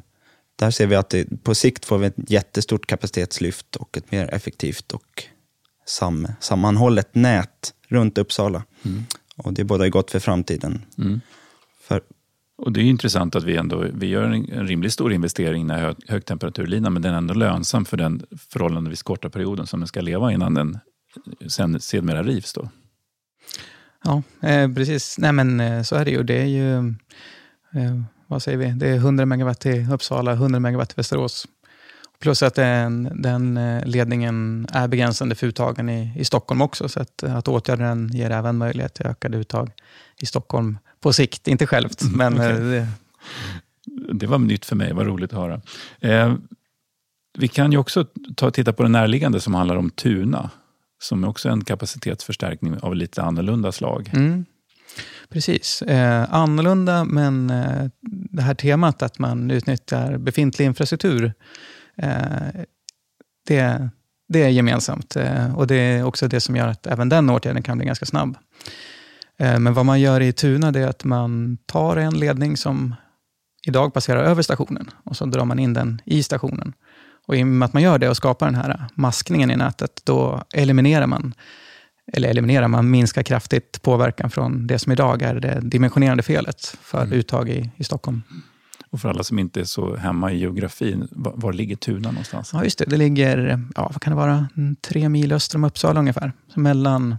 där 0.57 0.71
ser 0.71 0.87
vi 0.87 0.95
att 0.95 1.09
det, 1.09 1.43
på 1.43 1.55
sikt 1.55 1.85
får 1.85 1.97
vi 1.97 2.07
ett 2.07 2.15
jättestort 2.31 2.85
kapacitetslyft 2.85 3.75
och 3.75 3.97
ett 3.97 4.11
mer 4.11 4.33
effektivt 4.33 4.91
och 4.91 5.23
sam, 5.85 6.27
sammanhållet 6.39 7.15
nät 7.15 7.73
runt 7.87 8.17
Uppsala. 8.17 8.63
Och 9.37 9.53
det 9.53 9.63
båda 9.63 9.85
är 9.85 9.89
gott 9.89 10.11
för 10.11 10.19
framtiden. 10.19 10.81
Mm. 10.97 11.21
För, 11.81 12.01
Och 12.57 12.71
det 12.71 12.79
är 12.79 12.83
ju 12.83 12.89
intressant 12.89 13.35
att 13.35 13.43
vi 13.43 13.57
ändå 13.57 13.85
vi 13.93 14.07
gör 14.07 14.23
en, 14.23 14.51
en 14.51 14.67
rimligt 14.67 14.93
stor 14.93 15.13
investering 15.13 15.69
i 15.69 15.73
hög, 15.73 15.95
högtemperaturlinan 16.07 16.93
men 16.93 17.01
den 17.01 17.13
är 17.13 17.17
ändå 17.17 17.33
lönsam 17.33 17.85
för 17.85 17.97
den 17.97 18.25
förhållandevis 18.49 19.03
korta 19.03 19.29
perioden 19.29 19.67
som 19.67 19.79
den 19.79 19.87
ska 19.87 20.01
leva 20.01 20.31
innan 20.31 20.53
den 20.53 20.79
sen 21.47 21.79
sedermera 21.79 22.23
rivs. 22.23 22.53
Då. 22.53 22.69
Ja, 24.03 24.23
eh, 24.41 24.73
precis. 24.73 25.17
Nej, 25.17 25.31
men 25.31 25.59
eh, 25.59 25.83
så 25.83 25.95
är 25.95 26.05
det 26.05 26.11
ju. 26.11 26.23
Det 26.23 26.41
är 26.41 26.45
ju, 26.45 26.77
eh, 27.73 28.01
vad 28.27 28.43
säger 28.43 28.57
vi, 28.57 28.71
det 28.71 28.87
är 28.87 28.95
100 28.95 29.25
megawatt 29.25 29.59
till 29.59 29.91
Uppsala, 29.91 30.31
100 30.33 30.59
megawatt 30.59 30.89
till 30.89 30.95
Västerås. 30.95 31.47
Plus 32.19 32.43
att 32.43 32.55
den, 32.55 33.09
den 33.21 33.57
eh, 33.57 33.85
ledningen 33.85 34.67
är 34.71 34.87
begränsande 34.87 35.35
för 35.35 35.47
uttagen 35.47 35.89
i, 35.89 36.13
i 36.17 36.25
Stockholm 36.25 36.61
också. 36.61 36.89
Så 36.89 36.99
att, 36.99 37.23
att 37.23 37.47
åtgärda 37.47 37.83
den 37.85 38.09
ger 38.13 38.31
även 38.31 38.57
möjlighet 38.57 38.93
till 38.93 39.05
ökade 39.05 39.37
uttag 39.37 39.71
i 40.19 40.25
Stockholm 40.25 40.77
på 40.99 41.13
sikt. 41.13 41.47
Inte 41.47 41.67
självt, 41.67 42.01
men 42.15 42.33
okej. 42.33 42.51
eh, 42.51 42.59
det, 42.59 42.87
Det 44.13 44.27
var 44.27 44.39
nytt 44.39 44.65
för 44.65 44.75
mig, 44.75 44.93
vad 44.93 45.05
roligt 45.05 45.33
att 45.33 45.39
höra. 45.39 45.61
Eh, 45.99 46.33
vi 47.37 47.47
kan 47.47 47.71
ju 47.71 47.77
också 47.77 48.05
ta, 48.35 48.51
titta 48.51 48.73
på 48.73 48.83
det 48.83 48.89
närliggande 48.89 49.39
som 49.39 49.53
handlar 49.53 49.75
om 49.75 49.89
Tuna. 49.89 50.49
Som 50.99 51.23
är 51.23 51.27
också 51.27 51.49
en 51.49 51.63
kapacitetsförstärkning 51.63 52.79
av 52.79 52.95
lite 52.95 53.23
annorlunda 53.23 53.71
slag. 53.71 54.11
Mm. 54.13 54.45
Precis. 55.29 55.81
Eh, 55.81 56.33
annorlunda, 56.33 57.03
men 57.03 57.49
eh, 57.49 57.89
det 58.31 58.41
här 58.41 58.53
temat 58.53 59.01
att 59.01 59.19
man 59.19 59.51
utnyttjar 59.51 60.17
befintlig 60.17 60.65
infrastruktur, 60.65 61.33
eh, 61.97 62.61
det, 63.47 63.89
det 64.27 64.43
är 64.43 64.49
gemensamt. 64.49 65.15
Eh, 65.15 65.57
och 65.57 65.67
Det 65.67 65.75
är 65.75 66.03
också 66.03 66.27
det 66.27 66.39
som 66.39 66.55
gör 66.55 66.67
att 66.67 66.87
även 66.87 67.09
den 67.09 67.29
åtgärden 67.29 67.63
kan 67.63 67.77
bli 67.77 67.87
ganska 67.87 68.05
snabb. 68.05 68.37
Eh, 69.39 69.59
men 69.59 69.73
vad 69.73 69.85
man 69.85 69.99
gör 69.99 70.21
i 70.21 70.33
Tuna 70.33 70.71
det 70.71 70.79
är 70.79 70.87
att 70.87 71.03
man 71.03 71.57
tar 71.65 71.97
en 71.97 72.19
ledning 72.19 72.57
som 72.57 72.95
idag 73.67 73.93
passerar 73.93 74.23
över 74.23 74.41
stationen 74.41 74.89
och 75.03 75.17
så 75.17 75.25
drar 75.25 75.45
man 75.45 75.59
in 75.59 75.73
den 75.73 76.01
i 76.05 76.23
stationen. 76.23 76.73
Och 77.27 77.35
I 77.35 77.43
och 77.43 77.47
med 77.47 77.65
att 77.65 77.73
man 77.73 77.83
gör 77.83 77.97
det 77.97 78.09
och 78.09 78.17
skapar 78.17 78.45
den 78.45 78.55
här 78.55 78.85
maskningen 78.93 79.51
i 79.51 79.55
nätet, 79.55 80.01
då 80.03 80.43
eliminerar 80.53 81.07
man 81.07 81.33
eller 82.13 82.29
eliminerar, 82.29 82.67
man 82.67 82.89
minskar 82.89 83.23
kraftigt 83.23 83.81
påverkan 83.81 84.29
från 84.29 84.67
det 84.67 84.79
som 84.79 84.91
idag 84.91 85.21
är 85.21 85.35
det 85.39 85.59
dimensionerande 85.61 86.23
felet 86.23 86.77
för 86.81 87.01
mm. 87.01 87.13
uttag 87.13 87.49
i, 87.49 87.71
i 87.77 87.83
Stockholm. 87.83 88.21
Och 88.89 89.01
för 89.01 89.09
alla 89.09 89.23
som 89.23 89.39
inte 89.39 89.59
är 89.59 89.63
så 89.63 89.95
hemma 89.95 90.31
i 90.31 90.37
geografin, 90.37 91.07
var, 91.11 91.33
var 91.35 91.53
ligger 91.53 91.75
Tuna 91.75 92.11
någonstans? 92.11 92.49
Ja, 92.53 92.63
just 92.63 92.77
det. 92.77 92.85
Det 92.85 92.97
ligger, 92.97 93.59
ja, 93.75 93.89
vad 93.93 94.01
kan 94.01 94.11
det 94.11 94.17
vara, 94.17 94.47
tre 94.81 95.09
mil 95.09 95.31
öster 95.31 95.57
om 95.57 95.63
Uppsala 95.63 95.99
ungefär. 95.99 96.31
Mellan, 96.53 97.15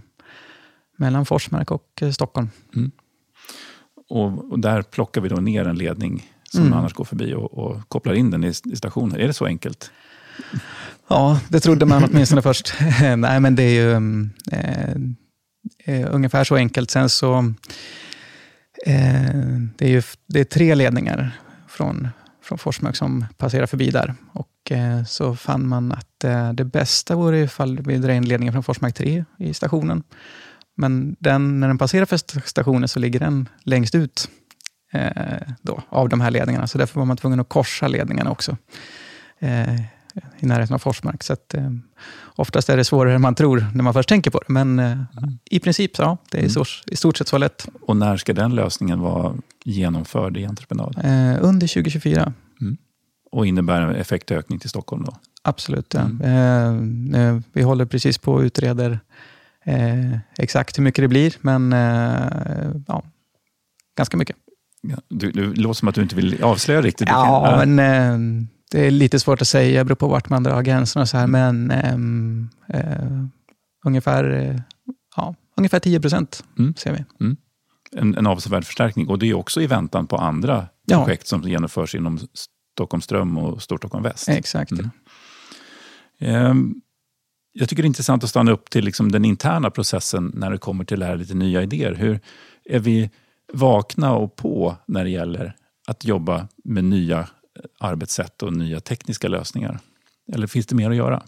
mellan 0.97 1.25
Forsmark 1.25 1.71
och 1.71 1.99
eh, 2.01 2.11
Stockholm. 2.11 2.49
Mm. 2.75 2.91
Och, 4.09 4.51
och, 4.51 4.59
där 4.59 4.81
plockar 4.81 5.21
vi 5.21 5.29
då 5.29 5.35
ner 5.35 5.67
en 5.67 5.75
ledning 5.75 6.31
som 6.43 6.61
mm. 6.61 6.73
annars 6.73 6.93
går 6.93 7.05
förbi 7.05 7.33
och, 7.33 7.53
och, 7.53 7.89
kopplar 7.89 8.13
in 8.13 8.31
den 8.31 8.43
i, 8.43 8.47
i 8.47 8.75
stationen. 8.75 9.19
Är 9.19 9.27
det 9.27 9.33
så 9.33 9.45
enkelt? 9.45 9.91
Ja, 11.09 11.39
det 11.49 11.59
trodde 11.59 11.85
man 11.85 12.03
åtminstone 12.03 12.41
först. 12.41 12.73
Nej, 13.17 13.39
men 13.39 13.55
det 13.55 13.63
är 13.63 13.73
ju 13.73 13.91
mm, 13.91 14.29
eh, 14.51 14.95
eh, 15.85 16.07
ungefär 16.15 16.43
så 16.43 16.55
enkelt. 16.55 16.91
Sen 16.91 17.09
så, 17.09 17.37
eh, 18.85 19.33
det 19.77 19.85
är 19.85 19.89
ju 19.89 20.01
det 20.27 20.39
är 20.39 20.43
tre 20.43 20.75
ledningar 20.75 21.39
från, 21.67 22.07
från 22.43 22.57
Forsmark 22.57 22.95
som 22.95 23.25
passerar 23.37 23.65
förbi 23.65 23.89
där. 23.89 24.15
Och 24.33 24.71
eh, 24.71 25.03
så 25.03 25.35
fann 25.35 25.67
man 25.67 25.91
att 25.91 26.23
eh, 26.23 26.53
det 26.53 26.65
bästa 26.65 27.15
vore 27.15 27.39
ifall 27.39 27.81
vi 27.81 27.97
drar 27.97 28.13
in 28.13 28.27
ledningen 28.27 28.53
från 28.53 28.63
Forsmark 28.63 28.95
3 28.95 29.25
i 29.39 29.53
stationen. 29.53 30.03
Men 30.77 31.15
den, 31.19 31.59
när 31.59 31.67
den 31.67 31.77
passerar 31.77 32.05
för 32.05 32.17
stationen 32.47 32.87
så 32.87 32.99
ligger 32.99 33.19
den 33.19 33.49
längst 33.63 33.95
ut 33.95 34.29
eh, 34.91 35.37
då, 35.61 35.83
av 35.89 36.09
de 36.09 36.21
här 36.21 36.31
ledningarna. 36.31 36.67
Så 36.67 36.77
därför 36.77 36.99
var 36.99 37.05
man 37.05 37.17
tvungen 37.17 37.39
att 37.39 37.49
korsa 37.49 37.87
ledningarna 37.87 38.31
också 38.31 38.57
eh, 39.39 39.81
i 40.39 40.45
närheten 40.45 40.73
av 40.73 40.79
Forsmark. 40.79 41.23
Så 41.23 41.33
att, 41.33 41.53
eh, 41.53 41.71
oftast 42.35 42.69
är 42.69 42.77
det 42.77 42.83
svårare 42.83 43.15
än 43.15 43.21
man 43.21 43.35
tror 43.35 43.65
när 43.73 43.83
man 43.83 43.93
först 43.93 44.09
tänker 44.09 44.31
på 44.31 44.39
det. 44.39 44.53
Men 44.53 44.79
eh, 44.79 44.91
mm. 44.91 45.07
i 45.49 45.59
princip, 45.59 45.91
ja, 45.97 46.17
det 46.31 46.37
är 46.37 46.57
mm. 46.57 46.65
i 46.91 46.95
stort 46.95 47.17
sett 47.17 47.27
så 47.27 47.37
lätt. 47.37 47.67
Och 47.81 47.97
när 47.97 48.17
ska 48.17 48.33
den 48.33 48.55
lösningen 48.55 48.99
vara 48.99 49.35
genomförd 49.63 50.37
i 50.37 50.45
entreprenad? 50.45 50.95
Eh, 51.03 51.37
under 51.41 51.67
2024. 51.67 52.33
Mm. 52.61 52.77
Och 53.31 53.47
innebär 53.47 53.81
en 53.81 53.95
effektökning 53.95 54.59
till 54.59 54.69
Stockholm 54.69 55.03
då? 55.03 55.13
Absolut. 55.41 55.93
Ja. 55.93 56.01
Mm. 56.01 57.15
Eh, 57.15 57.41
vi 57.53 57.61
håller 57.61 57.85
precis 57.85 58.17
på 58.17 58.33
och 58.33 58.39
utreder 58.39 58.99
eh, 59.65 60.17
exakt 60.37 60.77
hur 60.77 60.83
mycket 60.83 61.03
det 61.03 61.07
blir, 61.07 61.35
men 61.41 61.73
eh, 61.73 62.71
ja, 62.87 63.03
ganska 63.97 64.17
mycket. 64.17 64.35
Ja, 64.81 64.97
du, 65.09 65.31
du 65.31 65.53
låter 65.53 65.77
som 65.77 65.87
att 65.87 65.95
du 65.95 66.01
inte 66.01 66.15
vill 66.15 66.43
avslöja 66.43 66.81
riktigt. 66.81 67.07
Ja, 67.09 67.63
men 67.65 68.47
det 68.71 68.87
är 68.87 68.91
lite 68.91 69.19
svårt 69.19 69.41
att 69.41 69.47
säga, 69.47 69.83
beror 69.83 69.95
på 69.95 70.07
vart 70.07 70.29
man 70.29 70.43
drar 70.43 70.61
gränserna 70.61 71.01
och 71.01 71.09
så 71.09 71.17
här, 71.17 71.27
men 71.27 71.71
um, 71.71 72.49
uh, 72.73 73.25
ungefär, 73.85 74.23
uh, 74.23 74.61
ja, 75.15 75.35
ungefär 75.57 75.79
10 75.79 76.01
procent 76.01 76.43
mm. 76.59 76.75
ser 76.75 76.91
vi. 76.91 77.25
Mm. 77.25 77.37
En, 77.91 78.17
en 78.17 78.27
avsevärd 78.27 78.65
förstärkning 78.65 79.07
och 79.07 79.19
det 79.19 79.29
är 79.29 79.33
också 79.33 79.61
i 79.61 79.67
väntan 79.67 80.07
på 80.07 80.17
andra 80.17 80.67
ja. 80.85 81.03
projekt 81.03 81.27
som 81.27 81.41
genomförs 81.41 81.95
inom 81.95 82.19
Stockholm 82.73 83.01
Ström 83.01 83.37
och 83.37 83.61
Storstockholm 83.61 84.03
Väst. 84.03 84.29
Exakt. 84.29 84.71
Mm. 84.71 84.89
Um, 86.51 86.81
jag 87.53 87.69
tycker 87.69 87.83
det 87.83 87.85
är 87.85 87.87
intressant 87.87 88.23
att 88.23 88.29
stanna 88.29 88.51
upp 88.51 88.69
till 88.69 88.85
liksom 88.85 89.11
den 89.11 89.25
interna 89.25 89.69
processen 89.69 90.31
när 90.35 90.51
det 90.51 90.57
kommer 90.57 90.85
till 90.85 90.99
det 90.99 91.05
här 91.05 91.17
lite 91.17 91.33
nya 91.33 91.63
idéer. 91.63 91.93
Hur 91.93 92.19
är 92.65 92.79
vi 92.79 93.09
vakna 93.53 94.15
och 94.15 94.35
på 94.35 94.75
när 94.85 95.03
det 95.03 95.09
gäller 95.09 95.55
att 95.87 96.05
jobba 96.05 96.47
med 96.63 96.83
nya 96.83 97.27
arbetssätt 97.79 98.43
och 98.43 98.53
nya 98.53 98.79
tekniska 98.79 99.27
lösningar? 99.27 99.79
Eller 100.33 100.47
finns 100.47 100.65
det 100.65 100.75
mer 100.75 100.89
att 100.89 100.95
göra? 100.95 101.23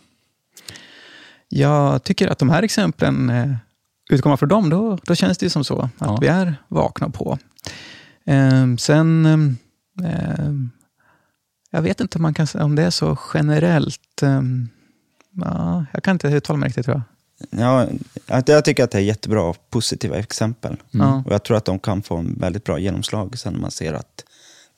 Jag 1.49 2.03
tycker 2.03 2.27
att 2.27 2.39
de 2.39 2.49
här 2.49 2.63
exemplen, 2.63 3.29
eh, 3.29 3.53
utgår 4.09 4.29
man 4.29 4.37
från 4.37 4.49
dem, 4.49 4.69
då, 4.69 4.97
då 5.03 5.15
känns 5.15 5.37
det 5.37 5.49
som 5.49 5.63
så. 5.63 5.81
Att 5.81 5.91
ja. 5.99 6.17
vi 6.21 6.27
är 6.27 6.55
vakna 6.67 7.09
på. 7.09 7.37
Eh, 8.25 8.75
sen, 8.77 9.25
eh, 10.03 10.51
jag 11.71 11.81
vet 11.81 11.99
inte 11.99 12.17
om, 12.17 12.21
man 12.21 12.33
kan, 12.33 12.47
om 12.53 12.75
det 12.75 12.83
är 12.83 12.89
så 12.89 13.17
generellt. 13.33 14.23
Eh, 14.23 14.41
ja, 15.31 15.85
jag 15.93 16.03
kan 16.03 16.15
inte 16.15 16.27
uttala 16.27 16.57
mig 16.57 16.67
riktigt 16.67 16.85
tror 16.85 16.95
jag. 16.95 17.03
Ja, 17.49 17.87
jag 18.45 18.65
tycker 18.65 18.83
att 18.83 18.91
det 18.91 18.97
är 18.97 19.01
jättebra 19.01 19.53
positiva 19.69 20.17
exempel. 20.17 20.77
Mm. 20.93 21.25
Och 21.25 21.31
jag 21.31 21.43
tror 21.43 21.57
att 21.57 21.65
de 21.65 21.79
kan 21.79 22.01
få 22.01 22.17
en 22.17 22.39
väldigt 22.39 22.63
bra 22.63 22.79
genomslag 22.79 23.39
sen 23.39 23.53
när 23.53 23.59
man 23.59 23.71
ser 23.71 23.93
att 23.93 24.23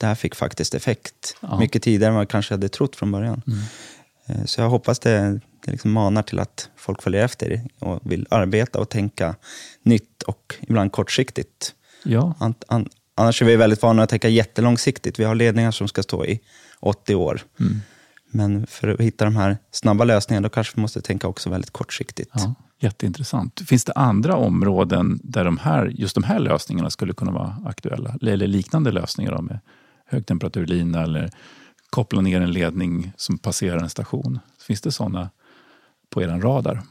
det 0.04 0.08
här 0.08 0.16
fick 0.16 0.36
faktiskt 0.36 0.74
effekt. 0.74 1.36
Ja. 1.40 1.60
Mycket 1.60 1.84
tidigare 1.84 2.10
än 2.10 2.16
vad 2.16 2.22
jag 2.22 2.30
kanske 2.30 2.54
hade 2.54 2.70
trott 2.70 2.96
från 2.96 3.12
början. 3.12 3.42
Mm. 3.48 3.60
Eh, 4.28 4.46
så 4.46 4.62
jag 4.62 4.70
hoppas 4.70 5.00
det, 5.00 5.40
det 5.66 5.72
liksom 5.72 5.92
manar 5.92 6.24
till 6.24 6.40
att 6.40 6.70
folk 6.76 7.02
följer 7.02 7.26
efter 7.26 7.62
och 7.80 8.00
vill 8.04 8.28
arbeta 8.30 8.80
och 8.80 8.90
tänka 8.90 9.36
nytt 9.84 10.24
och 10.24 10.56
ibland 10.62 10.92
kortsiktigt. 10.92 11.74
Ja. 12.04 12.36
An, 12.40 12.56
an, 12.68 12.90
annars 13.16 13.42
är 13.42 13.46
vi 13.46 13.56
väldigt 13.56 13.82
vana 13.82 14.04
att 14.04 14.10
tänka 14.10 14.30
jättelångsiktigt. 14.30 15.20
Vi 15.20 15.24
har 15.24 15.36
ledningar 15.36 15.72
som 15.72 15.88
ska 15.88 16.04
stå 16.04 16.26
i 16.26 16.40
80 16.80 17.16
år. 17.16 17.42
Mm. 17.60 17.82
Men 18.32 18.68
för 18.68 18.88
att 18.88 19.00
hitta 19.00 19.26
de 19.26 19.36
här 19.36 19.58
snabba 19.72 20.04
lösningarna, 20.04 20.48
då 20.48 20.50
kanske 20.50 20.74
vi 20.76 20.82
måste 20.82 21.02
tänka 21.02 21.28
också 21.28 21.50
väldigt 21.50 21.72
kortsiktigt. 21.72 22.32
Ja, 22.34 22.56
jätteintressant. 22.80 23.62
Finns 23.68 23.86
det 23.86 23.94
andra 23.94 24.36
områden 24.36 25.20
där 25.24 25.46
de 25.46 25.58
här, 25.58 25.86
just 25.86 26.16
de 26.16 26.24
här 26.24 26.40
lösningarna 26.40 26.90
skulle 26.90 27.14
kunna 27.14 27.32
vara 27.32 27.58
aktuella? 27.66 28.16
Eller 28.22 28.48
liknande 28.48 28.92
lösningar 28.92 29.42
med 29.42 29.60
högtemperaturlina 30.14 31.04
eller 31.04 31.30
koppla 31.90 32.22
ner 32.22 32.42
en 32.42 32.52
ledning 32.52 33.12
som 33.18 33.38
passerar 33.38 33.78
en 33.78 33.90
station. 33.90 34.40
Finns 34.68 34.82
det 34.82 34.92
sådana 34.92 35.30
på 36.10 36.22
er 36.22 36.28
radar? 36.28 36.82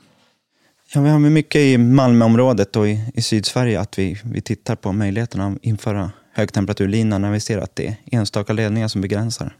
Ja, 0.95 1.01
vi 1.01 1.11
har 1.11 1.19
mycket 1.19 1.61
i 1.61 1.79
Malmöområdet 1.79 2.77
och 2.77 2.89
i, 2.89 3.05
i 3.15 3.23
Sydsverige 3.23 3.81
att 3.81 3.99
vi, 3.99 4.21
vi 4.25 4.41
tittar 4.41 4.77
på 4.77 4.93
möjligheterna 4.93 5.47
att 5.47 5.59
införa 5.63 6.13
högtemperaturlina 6.33 7.19
när 7.19 7.31
vi 7.31 7.41
ser 7.41 7.59
att 7.59 7.77
det 7.77 7.87
är 7.87 7.97
enstaka 8.13 8.53
ledningar 8.53 8.89
som 8.89 9.01
begränsar. 9.01 9.57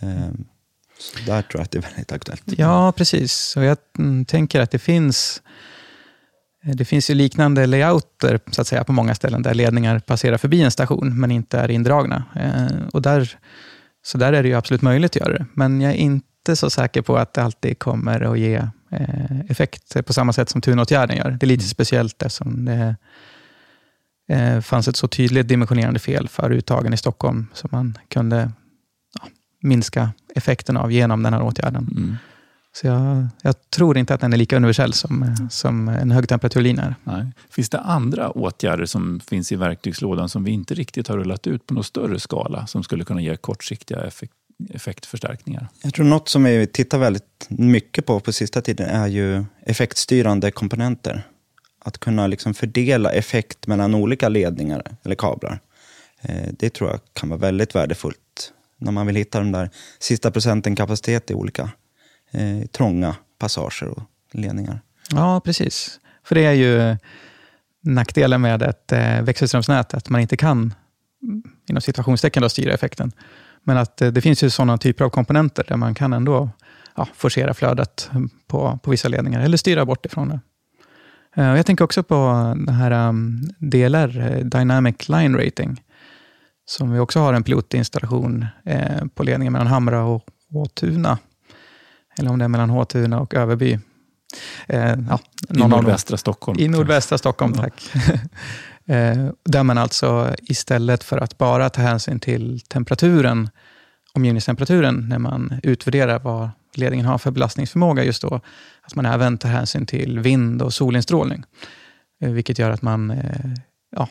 Ehm, 0.00 0.44
så 0.98 1.18
där 1.26 1.42
tror 1.42 1.60
jag 1.60 1.62
att 1.62 1.70
det 1.70 1.78
är 1.78 1.82
väldigt 1.82 2.12
aktuellt. 2.12 2.42
Ja, 2.46 2.92
precis. 2.92 3.56
Och 3.56 3.64
jag 3.64 3.78
mm, 3.98 4.24
tänker 4.24 4.60
att 4.60 4.70
det 4.70 4.78
finns 4.78 5.42
Eh, 5.42 5.69
det 6.62 6.84
finns 6.84 7.10
ju 7.10 7.14
liknande 7.14 7.66
layouter 7.66 8.40
så 8.50 8.60
att 8.60 8.66
säga, 8.66 8.84
på 8.84 8.92
många 8.92 9.14
ställen 9.14 9.42
där 9.42 9.54
ledningar 9.54 9.98
passerar 9.98 10.36
förbi 10.36 10.62
en 10.62 10.70
station 10.70 11.20
men 11.20 11.30
inte 11.30 11.58
är 11.58 11.70
indragna. 11.70 12.24
Eh, 12.34 12.86
och 12.92 13.02
där, 13.02 13.38
så 14.02 14.18
där 14.18 14.32
är 14.32 14.42
det 14.42 14.48
ju 14.48 14.54
absolut 14.54 14.82
möjligt 14.82 15.10
att 15.10 15.16
göra 15.16 15.32
det. 15.32 15.46
Men 15.54 15.80
jag 15.80 15.92
är 15.92 15.96
inte 15.96 16.56
så 16.56 16.70
säker 16.70 17.02
på 17.02 17.16
att 17.16 17.34
det 17.34 17.42
alltid 17.42 17.78
kommer 17.78 18.20
att 18.32 18.38
ge 18.38 18.54
eh, 18.90 19.40
effekt 19.48 20.06
på 20.06 20.12
samma 20.12 20.32
sätt 20.32 20.48
som 20.48 20.60
tunåtgärden 20.60 21.16
gör. 21.16 21.30
Det 21.30 21.46
är 21.46 21.48
lite 21.48 21.62
mm. 21.62 21.68
speciellt 21.68 22.22
eftersom 22.22 22.64
det 22.64 22.96
fanns 24.62 24.88
ett 24.88 24.96
så 24.96 25.08
tydligt 25.08 25.48
dimensionerande 25.48 26.00
fel 26.00 26.28
för 26.28 26.52
uttagen 26.52 26.92
i 26.92 26.96
Stockholm 26.96 27.46
som 27.54 27.68
man 27.72 27.98
kunde 28.08 28.52
ja, 29.20 29.28
minska 29.62 30.10
effekten 30.34 30.76
av 30.76 30.92
genom 30.92 31.22
den 31.22 31.32
här 31.32 31.42
åtgärden. 31.42 31.88
Mm. 31.96 32.16
Så 32.72 32.86
jag, 32.86 33.26
jag, 33.42 33.70
tror 33.70 33.98
inte 33.98 34.14
att 34.14 34.20
den 34.20 34.32
är 34.32 34.36
lika 34.36 34.56
universell 34.56 34.92
som, 34.92 35.36
som 35.50 35.88
en 35.88 36.10
högtemperaturlina 36.10 36.82
är. 36.82 36.94
Nej. 37.04 37.26
Finns 37.50 37.68
det 37.68 37.78
andra 37.78 38.30
åtgärder 38.30 38.86
som 38.86 39.20
finns 39.20 39.52
i 39.52 39.56
verktygslådan 39.56 40.28
som 40.28 40.44
vi 40.44 40.50
inte 40.50 40.74
riktigt 40.74 41.08
har 41.08 41.16
rullat 41.16 41.46
ut 41.46 41.66
på 41.66 41.74
någon 41.74 41.84
större 41.84 42.20
skala 42.20 42.66
som 42.66 42.82
skulle 42.82 43.04
kunna 43.04 43.20
ge 43.20 43.36
kortsiktiga 43.36 44.00
effekt, 44.00 44.32
effektförstärkningar? 44.70 45.68
Jag 45.82 45.94
tror 45.94 46.06
något 46.06 46.28
som 46.28 46.44
vi 46.44 46.66
tittar 46.66 46.98
väldigt 46.98 47.46
mycket 47.48 48.06
på 48.06 48.20
på 48.20 48.32
sista 48.32 48.62
tiden 48.62 48.88
är 48.88 49.06
ju 49.06 49.44
effektstyrande 49.66 50.50
komponenter. 50.50 51.22
Att 51.84 51.98
kunna 51.98 52.26
liksom 52.26 52.54
fördela 52.54 53.12
effekt 53.12 53.66
mellan 53.66 53.94
olika 53.94 54.28
ledningar 54.28 54.82
eller 55.02 55.14
kablar. 55.14 55.60
Eh, 56.22 56.48
det 56.58 56.70
tror 56.70 56.90
jag 56.90 57.00
kan 57.12 57.28
vara 57.28 57.40
väldigt 57.40 57.74
värdefullt 57.74 58.52
när 58.78 58.92
man 58.92 59.06
vill 59.06 59.16
hitta 59.16 59.38
den 59.38 59.52
där 59.52 59.70
sista 59.98 60.30
procenten 60.30 60.76
kapacitet 60.76 61.30
i 61.30 61.34
olika 61.34 61.70
eh, 62.30 62.66
trånga 62.66 63.16
passager 63.38 63.88
och 63.88 64.02
ledningar. 64.32 64.80
Ja, 65.10 65.40
precis. 65.40 66.00
För 66.24 66.34
det 66.34 66.44
är 66.44 66.52
ju 66.52 66.96
nackdelen 67.82 68.40
med 68.40 68.62
ett 68.62 68.92
eh, 68.92 69.22
växelströmsnät, 69.22 69.94
att 69.94 70.08
man 70.08 70.20
inte 70.20 70.36
kan 70.36 70.74
inom 71.68 71.80
situationstecken 71.80 72.42
då, 72.42 72.48
styra 72.48 72.74
effekten. 72.74 73.12
Men 73.64 73.76
att 73.76 74.02
eh, 74.02 74.08
det 74.08 74.20
finns 74.20 74.42
ju 74.42 74.50
sådana 74.50 74.78
typer 74.78 75.04
av 75.04 75.10
komponenter 75.10 75.64
där 75.68 75.76
man 75.76 75.94
kan 75.94 76.12
ändå 76.12 76.50
ja, 76.96 77.08
forcera 77.14 77.54
flödet 77.54 78.10
på, 78.46 78.78
på 78.82 78.90
vissa 78.90 79.08
ledningar 79.08 79.40
eller 79.40 79.56
styra 79.56 79.84
bort 79.84 80.06
ifrån 80.06 80.28
det. 80.28 80.40
Eh, 81.36 81.56
jag 81.56 81.66
tänker 81.66 81.84
också 81.84 82.02
på 82.02 82.54
det 82.66 82.72
här 82.72 83.08
um, 83.08 83.40
DLR, 83.58 84.20
eh, 84.20 84.44
Dynamic 84.44 85.08
Line 85.08 85.36
Rating, 85.36 85.82
som 86.64 86.92
vi 86.92 86.98
också 86.98 87.20
har 87.20 87.32
en 87.32 87.44
pilotinstallation 87.44 88.46
eh, 88.64 89.04
på 89.14 89.22
ledningen 89.22 89.52
mellan 89.52 89.66
Hamra 89.66 90.04
och, 90.04 90.24
och 90.54 90.74
Tuna 90.74 91.18
eller 92.18 92.30
om 92.30 92.38
det 92.38 92.44
är 92.44 92.48
mellan 92.48 92.70
Håtuna 92.70 93.20
och 93.20 93.34
Överby. 93.34 93.78
Eh, 94.68 94.94
ja, 95.08 95.20
I 95.48 95.56
nordvästra 95.56 96.16
Stockholm. 96.16 96.60
I 96.60 96.68
nordvästra 96.68 97.18
Stockholm, 97.18 97.52
tack. 97.52 97.92
eh, 98.86 99.28
där 99.44 99.62
man 99.62 99.78
alltså 99.78 100.34
istället 100.42 101.04
för 101.04 101.18
att 101.18 101.38
bara 101.38 101.70
ta 101.70 101.82
hänsyn 101.82 102.20
till 102.20 102.60
temperaturen, 102.60 103.50
omgivningstemperaturen, 104.12 105.06
när 105.08 105.18
man 105.18 105.60
utvärderar 105.62 106.18
vad 106.18 106.50
ledningen 106.74 107.06
har 107.06 107.18
för 107.18 107.30
belastningsförmåga 107.30 108.04
just 108.04 108.22
då, 108.22 108.40
att 108.82 108.94
man 108.94 109.06
även 109.06 109.38
tar 109.38 109.48
hänsyn 109.48 109.86
till 109.86 110.18
vind 110.18 110.62
och 110.62 110.74
solinstrålning. 110.74 111.44
Eh, 112.22 112.30
vilket 112.30 112.58
gör 112.58 112.70
att 112.70 112.82
man, 112.82 113.10
eh, 113.10 113.50
ja, 113.96 114.08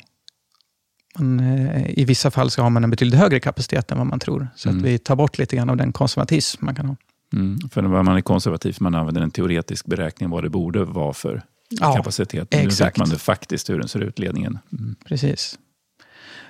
man, 1.18 1.40
eh, 1.40 2.00
i 2.00 2.06
vissa 2.06 2.32
fall 2.32 2.52
så 2.52 2.62
har 2.62 2.70
man 2.70 2.84
en 2.84 2.90
betydligt 2.90 3.20
högre 3.20 3.40
kapacitet 3.40 3.92
än 3.92 3.98
vad 3.98 4.08
man 4.08 4.20
tror. 4.20 4.48
Så 4.56 4.70
mm. 4.70 4.80
att 4.80 4.86
vi 4.86 4.98
tar 4.98 5.16
bort 5.16 5.38
lite 5.38 5.56
grann 5.56 5.70
av 5.70 5.78
den 5.78 5.94
konservatism 5.94 6.66
man 6.66 6.76
kan 6.76 6.86
ha. 6.86 6.96
Mm, 7.34 7.60
för 7.72 7.82
när 7.82 8.04
man 8.04 8.18
är 8.18 8.22
konservativ, 8.22 8.78
man 8.80 8.96
använder 8.96 9.22
en 9.22 9.32
teoretisk 9.32 9.86
beräkning 9.86 10.30
vad 10.30 10.44
det 10.44 10.50
borde 10.50 10.86
vara 10.86 11.14
för 11.14 11.42
ja, 11.70 11.96
kapacitet. 11.96 12.48
Nu 12.52 12.60
exakt. 12.60 12.82
vet 12.82 12.98
man 12.98 13.10
det 13.10 13.18
faktiskt 13.18 13.70
hur 13.70 13.80
den 13.80 13.88
ser 13.88 14.00
ut, 14.00 14.20
ledningen. 14.20 14.60
Mm. 14.80 14.96
Precis. 15.06 15.60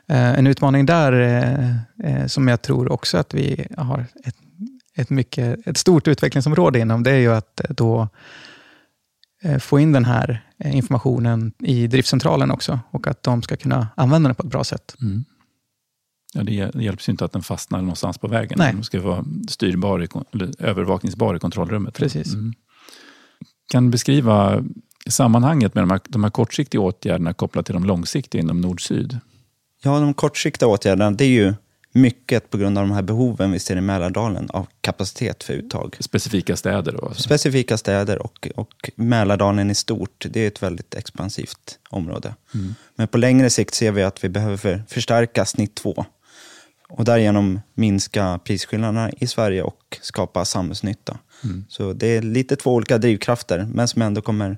En 0.07 0.47
utmaning 0.47 0.85
där, 0.85 2.27
som 2.27 2.47
jag 2.47 2.61
tror 2.61 2.91
också 2.91 3.17
att 3.17 3.33
vi 3.33 3.67
har 3.77 4.05
ett, 4.25 4.35
ett, 4.95 5.09
mycket, 5.09 5.67
ett 5.67 5.77
stort 5.77 6.07
utvecklingsområde 6.07 6.79
inom, 6.79 7.03
det 7.03 7.11
är 7.11 7.17
ju 7.17 7.33
att 7.33 7.61
då 7.69 8.07
få 9.59 9.79
in 9.79 9.91
den 9.91 10.05
här 10.05 10.45
informationen 10.63 11.53
i 11.59 11.87
driftcentralen 11.87 12.51
också 12.51 12.79
och 12.91 13.07
att 13.07 13.23
de 13.23 13.41
ska 13.41 13.57
kunna 13.57 13.87
använda 13.95 14.27
den 14.27 14.35
på 14.35 14.43
ett 14.43 14.49
bra 14.49 14.63
sätt. 14.63 14.95
Mm. 15.01 15.25
Ja, 16.33 16.43
det 16.43 16.71
hjälps 16.75 17.09
ju 17.09 17.11
inte 17.11 17.25
att 17.25 17.31
den 17.31 17.41
fastnar 17.41 17.81
någonstans 17.81 18.17
på 18.17 18.27
vägen. 18.27 18.57
Nej. 18.57 18.73
Den 18.73 18.83
ska 18.83 19.01
vara 19.01 19.25
styrbar, 19.47 20.07
eller 20.33 20.51
övervakningsbar 20.59 21.35
i 21.35 21.39
kontrollrummet. 21.39 21.93
Precis. 21.93 22.33
Mm. 22.33 22.53
Kan 23.71 23.83
du 23.85 23.89
beskriva 23.91 24.63
sammanhanget 25.07 25.75
med 25.75 25.83
de 25.83 25.89
här, 25.91 25.99
de 26.07 26.23
här 26.23 26.31
kortsiktiga 26.31 26.81
åtgärderna 26.81 27.33
kopplat 27.33 27.65
till 27.65 27.73
de 27.73 27.85
långsiktiga 27.85 28.41
inom 28.41 28.61
nord-syd? 28.61 29.19
Ja, 29.81 29.99
de 29.99 30.13
kortsiktiga 30.13 30.67
åtgärderna, 30.67 31.11
det 31.11 31.25
är 31.25 31.29
ju 31.29 31.53
mycket 31.91 32.49
på 32.49 32.57
grund 32.57 32.77
av 32.77 32.87
de 32.87 32.93
här 32.93 33.01
behoven 33.01 33.51
vi 33.51 33.59
ser 33.59 33.77
i 33.77 33.81
Mälardalen 33.81 34.49
av 34.49 34.67
kapacitet 34.81 35.43
för 35.43 35.53
uttag. 35.53 35.97
Specifika 35.99 36.55
städer? 36.55 36.91
Då, 36.91 37.05
alltså. 37.05 37.23
Specifika 37.23 37.77
städer 37.77 38.21
och, 38.21 38.47
och 38.55 38.89
Mälardalen 38.95 39.71
i 39.71 39.75
stort. 39.75 40.25
Det 40.29 40.43
är 40.43 40.47
ett 40.47 40.63
väldigt 40.63 40.95
expansivt 40.95 41.79
område. 41.89 42.35
Mm. 42.53 42.75
Men 42.95 43.07
på 43.07 43.17
längre 43.17 43.49
sikt 43.49 43.73
ser 43.73 43.91
vi 43.91 44.03
att 44.03 44.23
vi 44.23 44.29
behöver 44.29 44.83
förstärka 44.87 45.45
snitt 45.45 45.75
2 45.75 46.05
och 46.89 47.05
därigenom 47.05 47.59
minska 47.73 48.39
prisskillnaderna 48.43 49.11
i 49.11 49.27
Sverige 49.27 49.63
och 49.63 49.97
skapa 50.01 50.45
samhällsnytta. 50.45 51.19
Mm. 51.43 51.65
Så 51.69 51.93
det 51.93 52.07
är 52.07 52.21
lite 52.21 52.55
två 52.55 52.73
olika 52.73 52.97
drivkrafter, 52.97 53.67
men 53.73 53.87
som 53.87 54.01
ändå 54.01 54.21
kommer 54.21 54.57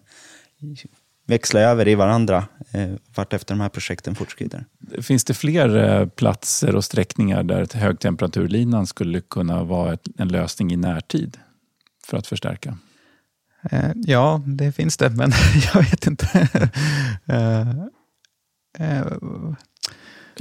växla 1.27 1.59
över 1.59 1.87
i 1.87 1.95
varandra 1.95 2.47
eh, 2.71 2.89
vartefter 3.15 3.55
de 3.55 3.61
här 3.61 3.69
projekten 3.69 4.15
fortskrider. 4.15 4.65
Finns 5.01 5.23
det 5.23 5.33
fler 5.33 5.77
eh, 5.77 6.07
platser 6.07 6.75
och 6.75 6.83
sträckningar 6.83 7.43
där 7.43 7.77
högtemperaturlinan 7.77 8.87
skulle 8.87 9.21
kunna 9.21 9.63
vara 9.63 9.93
ett, 9.93 10.07
en 10.17 10.27
lösning 10.27 10.73
i 10.73 10.77
närtid 10.77 11.37
för 12.05 12.17
att 12.17 12.27
förstärka? 12.27 12.77
Eh, 13.71 13.91
ja, 13.95 14.41
det 14.45 14.71
finns 14.71 14.97
det, 14.97 15.09
men 15.09 15.31
jag 15.73 15.81
vet 15.81 16.07
inte. 16.07 16.47
eh, 17.25 19.05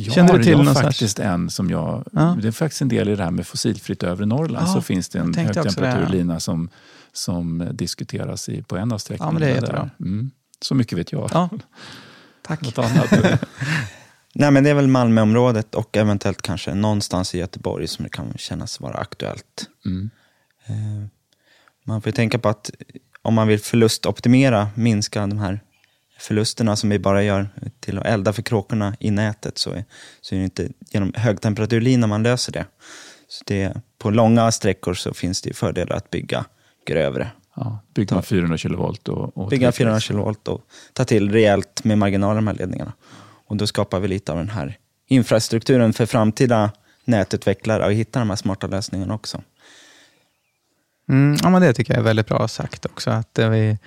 jag 0.01 0.15
Känner 0.15 0.39
du 0.39 0.45
till 0.45 0.65
jag 0.65 0.75
faktiskt 0.75 1.19
en 1.19 1.51
som 1.51 1.71
jag... 1.71 2.05
Ja. 2.13 2.37
Det 2.43 2.49
är 2.49 2.53
faktiskt 2.53 2.83
en 2.83 2.89
del 2.89 3.09
i 3.09 3.17
det 3.17 3.25
här 3.25 3.31
med 3.31 3.47
fossilfritt 3.47 4.03
övre 4.03 4.27
Norrland. 4.27 4.69
Ja, 4.69 4.73
så 4.75 4.83
finns 4.83 5.09
det 5.09 5.19
en 5.19 5.35
högtemperaturlina 5.35 6.41
som, 6.41 6.69
som 7.13 7.69
diskuteras 7.73 8.49
i, 8.49 8.63
på 8.63 8.77
en 8.77 8.93
av 8.93 8.99
sträckningarna. 8.99 9.31
Ja, 9.31 9.33
men 9.33 9.43
det 9.43 9.49
är 9.49 9.55
jättebra. 9.55 9.91
Mm. 10.01 10.31
Så 10.61 10.75
mycket 10.75 10.99
vet 10.99 11.13
jag. 11.13 11.31
Ja. 11.35 11.49
Tack. 12.43 12.63
Något 12.63 12.79
annat? 12.79 13.11
Nej, 14.35 14.51
men 14.51 14.65
det 14.65 14.71
är 14.71 14.75
väl 14.75 14.87
Malmöområdet 14.87 15.75
och 15.75 15.97
eventuellt 15.97 16.43
kanske 16.43 16.75
någonstans 16.75 17.35
i 17.35 17.39
Göteborg 17.39 17.89
som 17.89 18.03
det 18.03 18.09
kan 18.09 18.33
kännas 18.37 18.81
vara 18.81 18.95
aktuellt. 18.95 19.69
Mm. 19.87 20.11
Eh, 20.67 21.07
man 21.85 22.03
får 22.03 22.11
tänka 22.11 22.39
på 22.39 22.49
att 22.49 22.71
om 23.23 23.35
man 23.35 23.49
vill 23.49 23.61
förlustoptimera, 23.61 24.69
minska 24.75 25.27
de 25.27 25.39
här 25.39 25.61
förlusterna 26.21 26.77
som 26.77 26.91
vi 26.91 26.99
bara 26.99 27.23
gör 27.23 27.49
till 27.81 27.99
att 27.99 28.07
elda 28.07 28.33
för 28.33 28.43
kråkorna 28.43 28.97
i 29.01 29.11
nätet 29.11 29.59
så 29.59 29.71
är, 29.71 29.85
så 30.21 30.35
är 30.35 30.39
det 30.39 30.45
inte 30.45 30.69
genom 30.91 31.13
högtemperaturlina 31.17 32.07
man 32.07 32.23
löser 32.23 32.53
det. 32.53 32.65
Så 33.29 33.45
det. 33.47 33.75
På 33.99 34.11
långa 34.11 34.53
sträckor 34.53 34.95
så 34.95 35.15
finns 35.15 35.43
det 35.43 35.57
fördelar 35.57 35.97
att 35.97 36.11
bygga 36.11 36.45
grövre. 36.87 37.31
Ja, 37.57 37.79
bygga 37.95 38.15
med 38.15 38.25
400 38.25 38.59
kilovolt. 38.59 39.09
Och, 39.09 39.37
och 39.37 39.49
bygga 39.49 39.73
400 39.73 40.01
kilovolt 40.01 40.49
och 40.49 40.63
ta 40.93 41.05
till 41.05 41.33
rejält 41.33 41.85
med 41.85 41.99
marginaler 41.99 42.35
de 42.35 42.47
här 42.47 42.55
ledningarna. 42.55 42.93
Och 43.47 43.57
då 43.57 43.67
skapar 43.67 44.01
vi 44.01 44.09
lite 44.09 44.33
av 44.33 44.39
den 44.39 44.49
här 44.49 44.79
infrastrukturen 45.09 45.93
för 45.93 46.07
framtida 46.07 46.71
nätutvecklare 47.05 47.87
och 47.87 47.93
hitta 47.93 48.19
de 48.19 48.31
här 48.31 48.37
smarta 48.37 48.67
lösningarna 48.67 49.15
också. 49.15 49.43
Mm, 51.09 51.37
ja, 51.43 51.51
men 51.51 51.63
det 51.63 51.73
tycker 51.73 51.93
jag 51.93 52.01
är 52.01 52.05
väldigt 52.05 52.27
bra 52.27 52.49
sagt 52.49 52.87
också. 52.87 53.11
Att, 53.11 53.39
vi, 53.39 53.79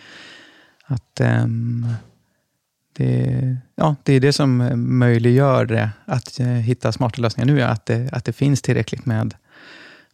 att 0.86 1.22
um, 1.22 1.88
det, 2.94 3.58
ja, 3.76 3.96
det 4.04 4.14
är 4.14 4.20
det 4.20 4.34
som 4.34 4.72
möjliggör 5.00 5.66
det, 5.66 5.90
att 6.06 6.40
uh, 6.40 6.48
hitta 6.48 6.92
smarta 6.92 7.22
lösningar 7.22 7.54
nu, 7.54 7.62
att 7.62 7.86
det, 7.86 8.10
att 8.12 8.26
det 8.26 8.34
finns 8.34 8.62
tillräckligt 8.62 9.06
med, 9.06 9.36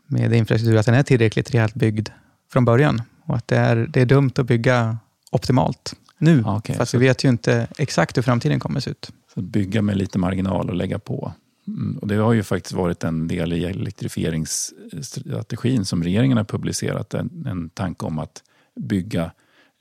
med 0.08 0.34
infrastruktur, 0.34 0.78
att 0.78 0.86
den 0.86 0.96
är 0.96 1.04
tillräckligt 1.04 1.54
rejält 1.54 1.76
byggd 1.76 2.10
från 2.52 2.66
början. 2.66 3.02
Och 3.26 3.36
att 3.36 3.48
det 3.48 3.58
är, 3.58 3.76
det 3.76 4.02
är 4.02 4.06
dumt 4.06 4.32
att 4.36 4.46
bygga 4.46 4.98
optimalt 5.32 5.96
nu, 6.22 6.44
okay, 6.44 6.76
fast 6.76 6.94
vi 6.94 6.98
vet 6.98 7.24
ju 7.24 7.30
inte 7.30 7.68
exakt 7.78 8.18
hur 8.18 8.22
framtiden 8.22 8.60
kommer 8.60 8.78
att 8.78 8.84
se 8.84 8.92
ut. 8.92 9.12
Så 9.34 9.42
bygga 9.42 9.82
med 9.82 9.98
lite 9.98 10.20
marginal 10.20 10.70
och 10.70 10.76
lägga 10.76 11.00
på. 11.00 11.34
Mm, 11.68 11.98
och 11.98 12.08
det 12.08 12.16
har 12.16 12.34
ju 12.34 12.44
faktiskt 12.44 12.74
varit 12.74 13.04
en 13.04 13.28
del 13.28 13.54
i 13.54 13.66
elektrifieringsstrategin 13.66 15.86
som 15.86 16.04
regeringen 16.04 16.38
har 16.38 16.44
publicerat, 16.44 17.14
en, 17.14 17.46
en 17.48 17.70
tanke 17.70 18.06
om 18.06 18.20
att 18.20 18.44
bygga 18.76 19.32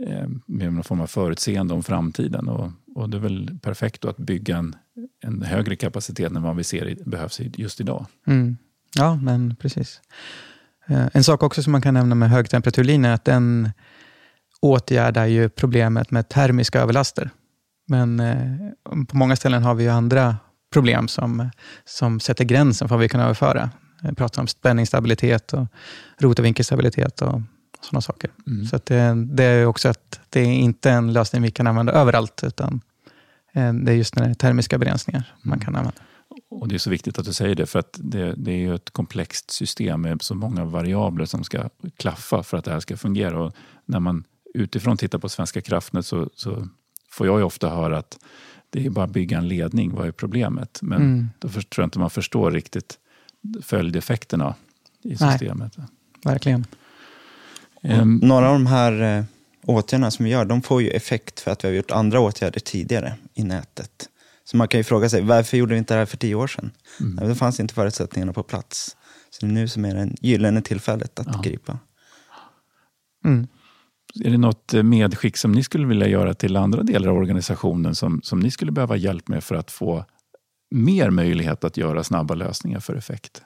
eh, 0.06 0.28
med 0.46 0.72
någon 0.72 0.84
form 0.84 1.00
av 1.00 1.06
förutseende 1.06 1.74
om 1.74 1.82
framtiden. 1.82 2.48
Och, 2.48 2.70
och 2.98 3.10
det 3.10 3.16
är 3.16 3.20
väl 3.20 3.58
perfekt 3.62 4.04
att 4.04 4.16
bygga 4.16 4.56
en, 4.56 4.76
en 5.24 5.42
högre 5.42 5.76
kapacitet 5.76 6.32
än 6.32 6.42
vad 6.42 6.56
vi 6.56 6.64
ser 6.64 6.96
behövs 7.06 7.40
just 7.40 7.80
idag. 7.80 8.06
Mm. 8.26 8.56
Ja, 8.96 9.16
men 9.16 9.56
precis. 9.56 10.00
Eh, 10.86 11.06
en 11.12 11.24
sak 11.24 11.42
också 11.42 11.62
som 11.62 11.72
man 11.72 11.82
kan 11.82 11.94
nämna 11.94 12.14
med 12.14 12.30
högtemperaturlinjen 12.30 13.04
är 13.04 13.14
att 13.14 13.24
den 13.24 13.70
åtgärdar 14.60 15.26
ju 15.26 15.48
problemet 15.48 16.10
med 16.10 16.28
termiska 16.28 16.80
överlaster. 16.80 17.30
Men 17.88 18.20
eh, 18.20 19.04
på 19.08 19.16
många 19.16 19.36
ställen 19.36 19.62
har 19.62 19.74
vi 19.74 19.84
ju 19.84 19.90
andra 19.90 20.36
problem 20.72 21.08
som, 21.08 21.50
som 21.84 22.20
sätter 22.20 22.44
gränsen 22.44 22.88
för 22.88 22.94
vad 22.94 23.02
vi 23.02 23.08
kan 23.08 23.20
överföra. 23.20 23.70
Vi 24.02 24.14
pratar 24.14 24.42
om 24.42 24.48
spänningsstabilitet 24.48 25.52
och 25.52 25.66
rotorvinkelstabilitet 26.18 27.22
och 27.22 27.40
sådana 27.80 28.00
saker. 28.00 28.30
Mm. 28.46 28.66
Så 28.66 28.80
det, 28.84 29.26
det, 29.26 29.44
är 29.44 29.66
också 29.66 29.88
att 29.88 30.20
det 30.28 30.40
är 30.40 30.44
inte 30.44 30.90
en 30.90 31.12
lösning 31.12 31.42
vi 31.42 31.50
kan 31.50 31.66
använda 31.66 31.92
överallt, 31.92 32.44
utan 32.44 32.74
eh, 32.74 32.80
det 33.58 33.92
är 33.92 33.96
just 33.96 34.14
den 34.14 34.34
termiska 34.34 34.78
begränsningar 34.78 35.34
man 35.42 35.52
mm. 35.52 35.64
kan 35.64 35.76
använda. 35.76 36.00
Och 36.50 36.68
Det 36.68 36.74
är 36.74 36.78
så 36.78 36.90
viktigt 36.90 37.18
att 37.18 37.24
du 37.24 37.32
säger 37.32 37.54
det, 37.54 37.66
för 37.66 37.78
att 37.78 37.98
det, 38.02 38.34
det 38.36 38.52
är 38.52 38.56
ju 38.56 38.74
ett 38.74 38.90
komplext 38.90 39.50
system 39.50 40.00
med 40.00 40.22
så 40.22 40.34
många 40.34 40.64
variabler 40.64 41.24
som 41.24 41.44
ska 41.44 41.68
klaffa 41.96 42.42
för 42.42 42.56
att 42.56 42.64
det 42.64 42.70
här 42.70 42.80
ska 42.80 42.96
fungera. 42.96 43.42
Och 43.42 43.54
när 43.84 44.00
man 44.00 44.24
utifrån 44.54 44.96
tittar 44.96 45.18
på 45.18 45.28
Svenska 45.28 45.60
kraftnät 45.60 46.06
så, 46.06 46.30
så 46.34 46.68
får 47.10 47.26
jag 47.26 47.38
ju 47.38 47.44
ofta 47.44 47.68
höra 47.68 47.98
att 47.98 48.18
det 48.70 48.86
är 48.86 48.90
bara 48.90 49.04
att 49.04 49.10
bygga 49.10 49.38
en 49.38 49.48
ledning, 49.48 49.94
vad 49.94 50.06
är 50.06 50.12
problemet? 50.12 50.78
Men 50.82 51.02
mm. 51.02 51.30
då 51.38 51.48
tror 51.48 51.66
jag 51.76 51.86
inte 51.86 51.98
man 51.98 52.10
förstår 52.10 52.50
riktigt 52.50 52.98
följdeffekterna 53.62 54.54
i 55.02 55.16
systemet. 55.16 55.72
Nej, 55.76 55.86
verkligen. 56.24 56.66
Um, 57.82 58.16
några 58.16 58.46
av 58.48 58.52
de 58.52 58.66
här 58.66 59.18
eh, 59.18 59.24
åtgärderna 59.62 60.10
som 60.10 60.24
vi 60.24 60.30
gör, 60.30 60.44
de 60.44 60.62
får 60.62 60.82
ju 60.82 60.90
effekt 60.90 61.40
för 61.40 61.50
att 61.50 61.64
vi 61.64 61.68
har 61.68 61.74
gjort 61.74 61.90
andra 61.90 62.20
åtgärder 62.20 62.60
tidigare 62.60 63.14
i 63.38 63.44
nätet. 63.44 64.08
Så 64.44 64.56
man 64.56 64.68
kan 64.68 64.80
ju 64.80 64.84
fråga 64.84 65.08
sig, 65.08 65.22
varför 65.22 65.56
gjorde 65.56 65.74
vi 65.74 65.78
inte 65.78 65.94
det 65.94 65.98
här 65.98 66.06
för 66.06 66.16
tio 66.16 66.34
år 66.34 66.46
sedan? 66.46 66.70
Mm. 67.00 67.14
Nej, 67.14 67.28
det 67.28 67.34
fanns 67.34 67.60
inte 67.60 67.74
förutsättningarna 67.74 68.32
på 68.32 68.42
plats. 68.42 68.96
Så 69.30 69.46
det 69.46 69.52
är 69.52 69.54
nu 69.54 69.68
som 69.68 69.84
är 69.84 69.94
det 69.94 70.08
gyllene 70.20 70.62
tillfället 70.62 71.18
att 71.18 71.26
ja. 71.32 71.40
gripa. 71.44 71.78
Mm. 73.24 73.46
Är 74.24 74.30
det 74.30 74.38
något 74.38 74.72
medskick 74.72 75.36
som 75.36 75.52
ni 75.52 75.62
skulle 75.62 75.86
vilja 75.86 76.08
göra 76.08 76.34
till 76.34 76.56
andra 76.56 76.82
delar 76.82 77.08
av 77.08 77.16
organisationen 77.16 77.94
som, 77.94 78.20
som 78.22 78.40
ni 78.40 78.50
skulle 78.50 78.72
behöva 78.72 78.96
hjälp 78.96 79.28
med 79.28 79.44
för 79.44 79.54
att 79.54 79.70
få 79.70 80.04
mer 80.70 81.10
möjlighet 81.10 81.64
att 81.64 81.76
göra 81.76 82.04
snabba 82.04 82.34
lösningar 82.34 82.80
för 82.80 82.94
effekt? 82.94 83.42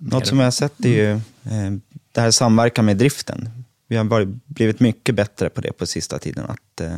Något 0.00 0.26
som 0.26 0.38
jag 0.38 0.46
har 0.46 0.50
sett 0.50 0.84
är 0.84 0.88
ju 0.88 1.10
eh, 1.12 1.72
det 2.12 2.20
här 2.20 2.30
samverkan 2.30 2.84
med 2.84 2.96
driften. 2.96 3.48
Vi 3.88 3.96
har 3.96 4.24
blivit 4.54 4.80
mycket 4.80 5.14
bättre 5.14 5.48
på 5.48 5.60
det 5.60 5.72
på 5.72 5.86
sista 5.86 6.18
tiden. 6.18 6.44
Att 6.44 6.80
eh, 6.80 6.96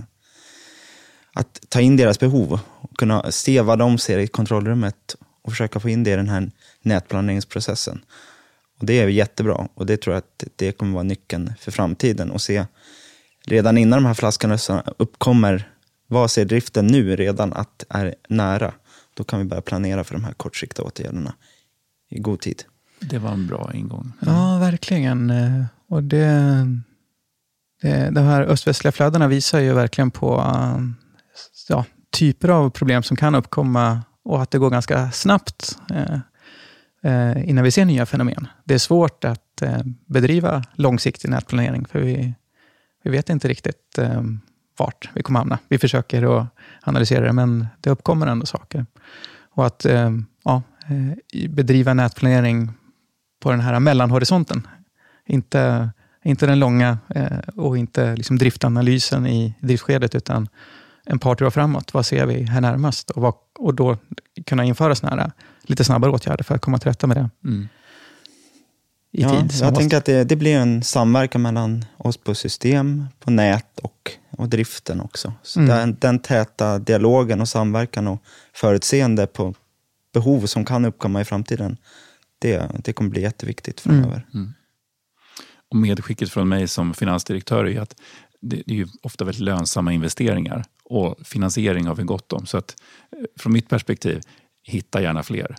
att 1.35 1.61
ta 1.69 1.81
in 1.81 1.97
deras 1.97 2.19
behov 2.19 2.61
och 2.81 2.97
kunna 2.97 3.33
se 3.33 3.61
vad 3.61 3.79
de 3.79 3.99
ser 3.99 4.19
i 4.19 4.27
kontrollrummet 4.27 5.17
och 5.43 5.53
försöka 5.53 5.81
få 5.81 5.89
in 5.89 6.05
det 6.05 6.11
i 6.11 6.17
den 6.17 6.29
här 6.29 6.51
nätplaneringsprocessen. 6.83 8.05
Och 8.81 8.87
det 8.87 9.01
är 9.01 9.09
jättebra 9.09 9.69
och 9.75 9.87
det 9.87 9.97
tror 9.97 10.15
jag 10.15 10.19
att 10.19 10.45
det 10.57 10.73
kommer 10.73 10.93
vara 10.93 11.03
nyckeln 11.03 11.53
för 11.61 11.73
framtiden. 11.73 12.31
Och 12.31 12.41
se 12.41 12.67
redan 13.47 13.79
innan 13.79 14.03
de 14.03 14.07
här 14.07 14.15
flaskhalsarna 14.15 14.85
uppkommer, 14.97 15.69
vad 16.07 16.31
ser 16.31 16.45
driften 16.45 16.87
nu 16.87 17.17
redan 17.17 17.53
att 17.53 17.85
är 17.89 18.15
nära? 18.29 18.73
Då 19.15 19.25
kan 19.25 19.39
vi 19.39 19.45
börja 19.45 19.63
planera 19.63 20.05
för 20.05 20.15
de 20.15 20.25
här 20.25 20.33
kortsiktiga 20.33 20.85
åtgärderna 20.85 21.35
i 22.11 22.19
god 22.19 22.41
tid. 22.41 22.63
Det 23.01 23.19
var 23.19 23.31
en 23.31 23.47
bra 23.47 23.71
ingång. 23.75 24.13
Ja, 24.21 24.59
verkligen. 24.59 25.31
Eh, 25.31 25.65
och 25.89 26.03
det, 26.03 26.67
det, 27.83 28.11
de 28.11 28.21
här 28.21 28.43
öst-västliga 28.43 28.93
flödena 28.93 29.29
visar 29.29 29.61
ju 29.61 29.73
verkligen 29.73 30.11
på 30.11 30.37
eh, 30.39 30.79
ja, 31.69 31.85
typer 32.11 32.49
av 32.49 32.71
problem 32.71 33.03
som 33.03 33.17
kan 33.17 33.35
uppkomma 33.35 34.03
och 34.25 34.43
att 34.43 34.51
det 34.51 34.59
går 34.59 34.71
ganska 34.71 35.11
snabbt 35.11 35.79
eh, 35.91 36.19
eh, 37.03 37.49
innan 37.49 37.65
vi 37.65 37.71
ser 37.71 37.85
nya 37.85 38.07
fenomen. 38.07 38.47
Det 38.65 38.75
är 38.75 38.79
svårt 38.79 39.25
att 39.25 39.63
eh, 39.63 39.81
bedriva 40.07 40.65
långsiktig 40.75 41.29
nätplanering, 41.29 41.87
för 41.87 41.99
vi, 41.99 42.35
vi 43.05 43.11
vet 43.11 43.31
inte 43.31 43.49
riktigt 43.49 43.99
eh, 43.99 44.23
vart 44.79 45.11
vi 45.15 45.23
kommer 45.23 45.39
hamna. 45.39 45.59
Vi 45.69 45.79
försöker 45.79 46.39
att 46.39 46.47
analysera 46.83 47.27
det, 47.27 47.33
men 47.33 47.67
det 47.81 47.91
uppkommer 47.91 48.27
ändå 48.27 48.47
saker. 48.47 48.87
Och 49.51 49.67
att 49.67 49.85
eh, 49.85 50.11
ja, 50.45 50.63
eh, 50.89 51.49
bedriva 51.51 51.95
nätplanering 51.95 52.71
på 53.41 53.51
den 53.51 53.61
här 53.61 53.81
mellanhorisonten, 53.81 54.67
inte, 55.27 55.91
inte 56.25 56.47
den 56.47 56.59
långa 56.59 56.99
eh, 57.09 57.39
och 57.57 57.79
inte 57.79 58.17
liksom 58.17 58.39
driftanalysen 58.39 59.27
i 59.27 59.55
driftskedet, 59.61 60.15
utan 60.15 60.49
en 61.05 61.19
par 61.19 61.43
år 61.43 61.51
framåt. 61.51 61.95
Vad 61.95 62.07
ser 62.07 62.27
vi 62.27 62.43
här 62.43 62.61
närmast? 62.61 63.11
Och, 63.11 63.23
vad, 63.23 63.35
och 63.59 63.75
då 63.75 63.97
kunna 64.47 64.65
införa 64.65 64.95
såna 64.95 65.17
här 65.17 65.33
lite 65.63 65.85
snabbare 65.85 66.11
åtgärder 66.11 66.45
för 66.45 66.55
att 66.55 66.61
komma 66.61 66.79
till 66.79 66.89
rätta 66.89 67.07
med 67.07 67.17
det. 67.17 67.31
Mm. 67.45 67.69
I 69.13 69.23
ja, 69.23 69.41
tid. 69.41 69.53
Jag 69.61 69.75
tänker 69.75 69.97
att 69.97 70.05
det, 70.05 70.25
det, 70.25 70.37
blir 70.37 70.57
en 70.57 70.83
samverkan 70.83 71.43
mellan 71.43 71.85
oss 71.97 72.17
på 72.17 72.35
system, 72.35 73.07
på 73.21 73.31
nät 73.31 73.79
och, 73.79 74.13
och 74.31 74.49
driften 74.49 75.01
också. 75.01 75.33
Så 75.43 75.61
mm. 75.61 75.69
den, 75.69 75.97
den 76.01 76.19
täta 76.19 76.79
dialogen 76.79 77.41
och 77.41 77.49
samverkan 77.49 78.09
och 78.09 78.23
förutseende 78.55 79.27
på 79.27 79.55
behov 80.13 80.47
som 80.47 80.65
kan 80.65 80.85
uppkomma 80.85 81.21
i 81.21 81.25
framtiden, 81.25 81.77
det, 82.39 82.71
det 82.85 82.93
kommer 82.93 83.11
bli 83.11 83.23
jätteviktigt 83.23 83.81
framöver. 83.81 84.27
Mm. 84.35 84.45
Mm. 84.45 84.53
Och 85.71 85.77
medskicket 85.77 86.31
från 86.31 86.49
mig 86.49 86.69
som 86.69 86.95
finansdirektör 86.95 87.65
är 87.65 87.81
att 87.81 87.97
det 88.41 88.57
är 88.67 88.75
ju 88.75 88.87
ofta 89.03 89.25
väldigt 89.25 89.43
lönsamma 89.43 89.93
investeringar 89.93 90.65
och 90.85 91.27
finansiering 91.27 91.87
har 91.87 91.95
vi 91.95 92.03
gott 92.03 92.33
om. 92.33 92.47
Så 92.47 92.59
att 92.59 92.77
eh, 93.13 93.25
från 93.39 93.53
mitt 93.53 93.69
perspektiv, 93.69 94.21
hitta 94.63 95.03
gärna 95.03 95.23
fler. 95.23 95.57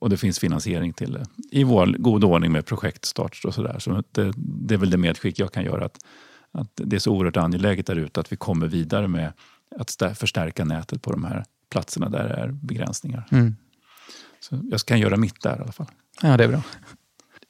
Och 0.00 0.10
det 0.10 0.16
finns 0.16 0.38
finansiering 0.38 0.92
till 0.92 1.12
det. 1.12 1.24
I 1.50 1.64
vår 1.64 1.86
god 1.86 2.24
ordning 2.24 2.52
med 2.52 2.66
projektstart 2.66 3.44
och 3.44 3.54
sådär. 3.54 3.78
Så 3.78 4.02
det, 4.12 4.32
det 4.36 4.74
är 4.74 4.78
väl 4.78 4.90
det 4.90 4.96
medskick 4.96 5.38
jag 5.38 5.52
kan 5.52 5.64
göra. 5.64 5.84
Att, 5.84 5.98
att 6.52 6.70
det 6.74 6.96
är 6.96 7.00
så 7.00 7.12
oerhört 7.12 7.36
angeläget 7.36 7.86
där 7.86 7.96
ute 7.96 8.20
att 8.20 8.32
vi 8.32 8.36
kommer 8.36 8.66
vidare 8.66 9.08
med 9.08 9.32
att 9.76 10.02
förstärka 10.14 10.64
nätet 10.64 11.02
på 11.02 11.12
de 11.12 11.24
här 11.24 11.44
platserna 11.70 12.08
där 12.08 12.28
det 12.28 12.34
är 12.34 12.48
begränsningar. 12.48 13.26
Mm. 13.30 13.56
Så 14.40 14.60
jag 14.70 14.80
kan 14.80 15.00
göra 15.00 15.16
mitt 15.16 15.42
där 15.42 15.56
i 15.56 15.62
alla 15.62 15.72
fall. 15.72 15.86
Ja, 16.22 16.36
det 16.36 16.44
är 16.44 16.48
bra. 16.48 16.62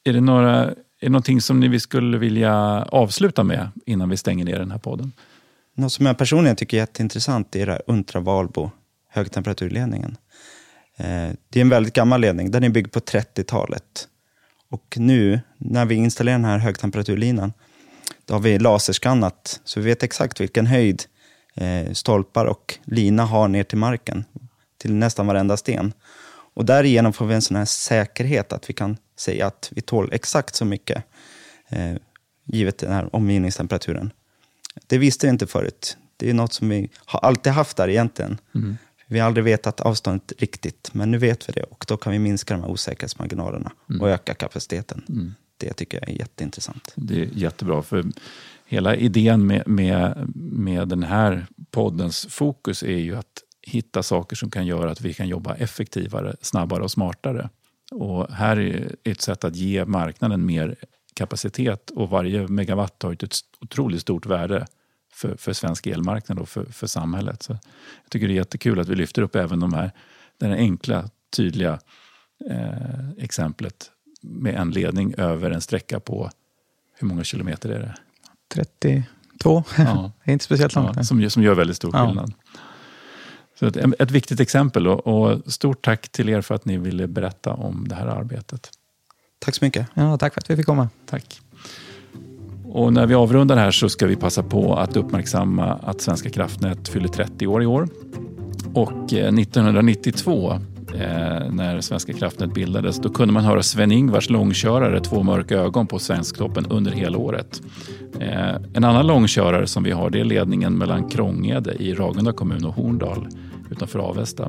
Är 0.05 0.12
det, 0.12 0.20
några, 0.20 0.64
är 0.64 0.74
det 1.00 1.09
någonting 1.09 1.40
som 1.40 1.61
ni 1.61 1.81
skulle 1.81 2.18
vilja 2.18 2.55
avsluta 2.83 3.44
med 3.44 3.70
innan 3.87 4.09
vi 4.09 4.16
stänger 4.16 4.44
ner 4.44 4.59
den 4.59 4.70
här 4.70 4.79
podden? 4.79 5.12
Något 5.75 5.93
som 5.93 6.07
jag 6.07 6.19
personligen 6.19 6.57
tycker 6.57 6.77
är 6.77 6.81
jätteintressant 6.81 7.57
är 7.57 7.67
det 7.67 7.83
Untra 7.87 8.21
Valbo 8.21 8.71
högtemperaturledningen. 9.09 10.17
Eh, 10.97 11.31
det 11.49 11.59
är 11.59 11.61
en 11.61 11.69
väldigt 11.69 11.95
gammal 11.95 12.21
ledning. 12.21 12.51
Den 12.51 12.65
är 12.65 12.69
byggd 12.69 12.93
på 12.93 13.01
30-talet. 13.01 14.09
Och 14.71 14.95
nu 14.99 15.41
när 15.59 15.85
vi 15.85 15.95
installerar 15.95 16.39
den 16.39 16.45
här 16.45 16.59
högtemperaturlinan, 16.59 17.53
då 18.25 18.35
har 18.35 18.41
vi 18.41 18.59
laserskannat, 18.59 19.61
så 19.65 19.81
vi 19.81 19.87
vet 19.87 20.03
exakt 20.03 20.41
vilken 20.41 20.67
höjd 20.67 21.03
eh, 21.55 21.93
stolpar 21.93 22.45
och 22.45 22.79
lina 22.85 23.25
har 23.25 23.49
ner 23.49 23.65
till 23.65 23.79
marken, 23.79 24.25
till 24.79 24.95
nästan 24.95 25.27
varenda 25.27 25.57
sten. 25.57 25.93
Och 26.55 26.65
därigenom 26.65 27.13
får 27.13 27.27
vi 27.27 27.35
en 27.35 27.43
sån 27.43 27.57
här 27.57 27.65
säkerhet 27.65 28.53
att 28.53 28.71
vi 28.71 28.75
kan 28.75 28.97
säga 29.17 29.47
att 29.47 29.73
vi 29.75 29.81
tål 29.83 30.09
exakt 30.13 30.55
så 30.55 30.65
mycket, 30.65 31.05
eh, 31.69 31.95
givet 32.45 32.79
den 32.79 32.93
här 32.93 33.17
omgivningstemperaturen. 33.17 34.13
Det 34.87 34.99
visste 34.99 35.27
vi 35.27 35.31
inte 35.31 35.47
förut. 35.47 35.97
Det 36.17 36.31
är 36.31 36.35
något 36.35 36.53
som 36.53 36.69
vi 36.69 36.91
har 36.97 37.21
alltid 37.21 37.53
haft 37.53 37.77
där 37.77 37.89
egentligen. 37.89 38.39
Mm. 38.55 38.77
Vi 39.07 39.19
har 39.19 39.27
aldrig 39.27 39.45
vetat 39.45 39.81
avståndet 39.81 40.33
riktigt, 40.39 40.91
men 40.93 41.11
nu 41.11 41.19
vet 41.19 41.49
vi 41.49 41.53
det 41.53 41.63
och 41.63 41.85
då 41.89 41.97
kan 41.97 42.13
vi 42.13 42.19
minska 42.19 42.55
de 42.55 42.61
här 42.63 42.71
osäkerhetsmarginalerna 42.71 43.73
mm. 43.91 44.01
och 44.01 44.11
öka 44.11 44.35
kapaciteten. 44.35 45.05
Mm. 45.09 45.35
Det 45.57 45.73
tycker 45.73 46.01
jag 46.01 46.09
är 46.09 46.19
jätteintressant. 46.19 46.93
Det 46.95 47.23
är 47.23 47.29
jättebra, 47.33 47.83
för 47.83 48.05
hela 48.67 48.97
idén 48.97 49.47
med, 49.47 49.69
med, 49.69 50.31
med 50.35 50.89
den 50.89 51.03
här 51.03 51.47
poddens 51.71 52.27
fokus 52.31 52.83
är 52.83 52.99
ju 52.99 53.17
att 53.17 53.43
hitta 53.63 54.03
saker 54.03 54.37
som 54.37 54.51
kan 54.51 54.67
göra 54.67 54.91
att 54.91 55.01
vi 55.01 55.15
kan 55.15 55.29
jobba 55.29 55.55
effektivare, 55.55 56.37
snabbare 56.41 56.83
och 56.83 56.91
smartare. 56.91 57.49
Och 57.91 58.33
här 58.33 58.61
är 58.61 58.95
ett 59.05 59.21
sätt 59.21 59.45
att 59.45 59.57
ge 59.57 59.85
marknaden 59.85 60.47
mer 60.47 60.77
kapacitet 61.14 61.90
och 61.90 62.11
varje 62.11 62.48
megawatt 62.48 63.03
har 63.03 63.12
ett 63.12 63.35
otroligt 63.61 64.00
stort 64.00 64.27
värde 64.27 64.66
för, 65.12 65.37
för 65.37 65.53
svensk 65.53 65.87
elmarknad 65.87 66.38
och 66.38 66.48
för, 66.48 66.64
för 66.64 66.87
samhället. 66.87 67.42
Så 67.42 67.53
jag 68.03 68.11
tycker 68.11 68.29
det 68.29 68.35
är 68.35 68.37
jättekul 68.37 68.81
att 68.81 68.88
vi 68.88 68.94
lyfter 68.94 69.22
upp 69.22 69.37
även 69.37 69.61
de 69.61 69.72
här, 69.72 69.90
det 70.38 70.46
här 70.46 70.55
enkla, 70.55 71.11
tydliga 71.37 71.79
eh, 72.50 73.11
exemplet 73.18 73.90
med 74.22 74.55
en 74.55 74.70
ledning 74.70 75.14
över 75.18 75.50
en 75.50 75.61
sträcka 75.61 76.00
på, 76.00 76.31
hur 76.98 77.09
många 77.09 77.24
kilometer 77.24 77.68
är 77.68 77.81
det? 77.81 77.94
32, 78.55 79.64
ja. 79.79 80.12
det 80.24 80.31
är 80.31 80.33
inte 80.33 80.44
speciellt 80.44 80.74
långt. 80.74 80.96
Ja, 80.96 81.05
som, 81.05 81.31
som 81.31 81.42
gör 81.42 81.55
väldigt 81.55 81.77
stor 81.77 81.92
skillnad. 81.92 82.33
Ja. 82.53 82.61
Så 83.59 83.66
ett, 83.66 83.77
ett, 83.77 84.11
viktigt 84.11 84.40
exempel 84.40 84.87
och, 84.87 85.07
och, 85.07 85.53
stort 85.53 85.85
tack 85.85 86.09
till 86.09 86.29
er 86.29 86.40
för 86.40 86.55
att 86.55 86.64
ni 86.64 86.79
ville 86.79 87.07
berätta 87.07 87.53
om 87.53 87.88
det 87.88 87.94
här 87.94 88.07
arbetet. 88.07 88.70
Tack 89.44 89.54
så 89.54 89.64
mycket. 89.64 89.87
Ja, 89.94 90.16
tack 90.16 90.35
för 90.35 90.40
att 90.40 90.50
vi 90.50 90.57
fick 90.57 90.66
komma. 90.66 90.88
Tack. 91.07 91.40
Och 92.64 92.92
när 92.92 93.07
vi 93.07 93.14
avrundar 93.14 93.57
här 93.57 93.70
så 93.70 93.88
ska 93.88 94.07
vi 94.07 94.16
passa 94.16 94.42
på 94.42 94.74
att 94.74 94.96
uppmärksamma 94.96 95.64
att 95.83 96.00
Svenska 96.00 96.30
kraftnät 96.30 96.88
fyller 96.88 97.09
30 97.09 97.46
år 97.46 97.62
i 97.62 97.66
år. 97.66 97.88
Och 98.74 99.12
1992 99.12 100.61
eh, 100.94 101.02
eh, 101.02 101.50
när 101.50 101.80
Svenska 101.80 102.12
kraftnät 102.12 102.54
bildades, 102.54 103.00
då 103.00 103.09
kunde 103.09 103.35
man 103.35 103.44
höra 103.44 103.62
Sven-Ingvars 103.62 104.30
långkörare 104.30 105.00
Två 105.00 105.22
mörka 105.22 105.54
ögon 105.54 105.87
på 105.87 105.98
Svensktoppen 105.98 106.66
under 106.66 106.92
hela 106.92 107.18
året. 107.18 107.62
Eh, 108.20 108.54
en 108.74 108.85
annan 108.85 109.07
långkörare 109.07 109.66
som 109.66 109.83
vi 109.83 109.90
har 109.90 110.11
det 110.11 110.20
är 110.20 110.24
ledningen 110.24 110.78
mellan 110.78 111.09
Krångede 111.09 111.74
i 111.74 111.94
Ragunda 111.94 112.33
kommun 112.33 112.64
och 112.64 112.74
Horndal 112.74 113.28
utanför 113.70 113.98
Avesta. 113.98 114.48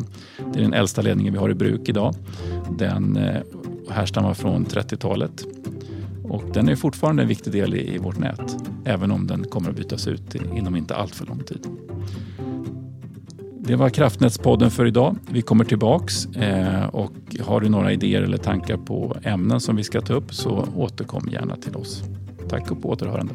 Det 0.54 0.60
är 0.60 0.64
den 0.64 0.74
äldsta 0.74 1.02
ledningen 1.02 1.34
vi 1.34 1.40
har 1.40 1.50
i 1.50 1.54
bruk 1.54 1.90
idag. 1.90 2.16
Den 2.78 3.20
härstammar 3.90 4.34
från 4.34 4.66
30-talet 4.66 5.46
och 6.24 6.44
den 6.54 6.70
är 6.70 6.76
fortfarande 6.76 7.22
en 7.22 7.28
viktig 7.28 7.54
del 7.54 7.76
i, 7.76 7.98
vårt 7.98 8.18
nät, 8.18 8.56
även 8.86 9.12
om 9.12 9.28
den 9.28 9.44
kommer 9.44 9.70
att 9.70 9.76
bytas 9.76 10.08
ut 10.08 10.36
inom 10.36 10.76
inte 10.76 10.96
allt 10.96 11.16
för 11.16 11.26
lång 11.26 11.40
tid. 11.40 11.68
Det 13.60 13.76
var 13.76 13.90
Kraftnätspodden 13.90 14.72
för 14.72 14.86
idag. 14.86 15.16
Vi 15.30 15.42
kommer 15.42 15.66
tillbaks 15.66 16.26
eh, 16.26 16.86
och 16.86 17.12
har 17.42 17.62
du 17.62 17.70
några 17.70 17.92
idéer 17.92 18.22
eller 18.22 18.38
tankar 18.38 18.78
på 18.78 19.18
ämnen 19.24 19.60
som 19.60 19.76
vi 19.76 19.84
ska 19.84 20.02
ta 20.02 20.14
upp 20.14 20.34
så 20.34 20.68
återkom 20.76 21.30
gärna 21.32 21.56
till 21.56 21.76
oss. 21.76 22.04
Tack 22.50 22.72
och 22.72 22.82
på 22.82 22.90
återhörande. 22.90 23.34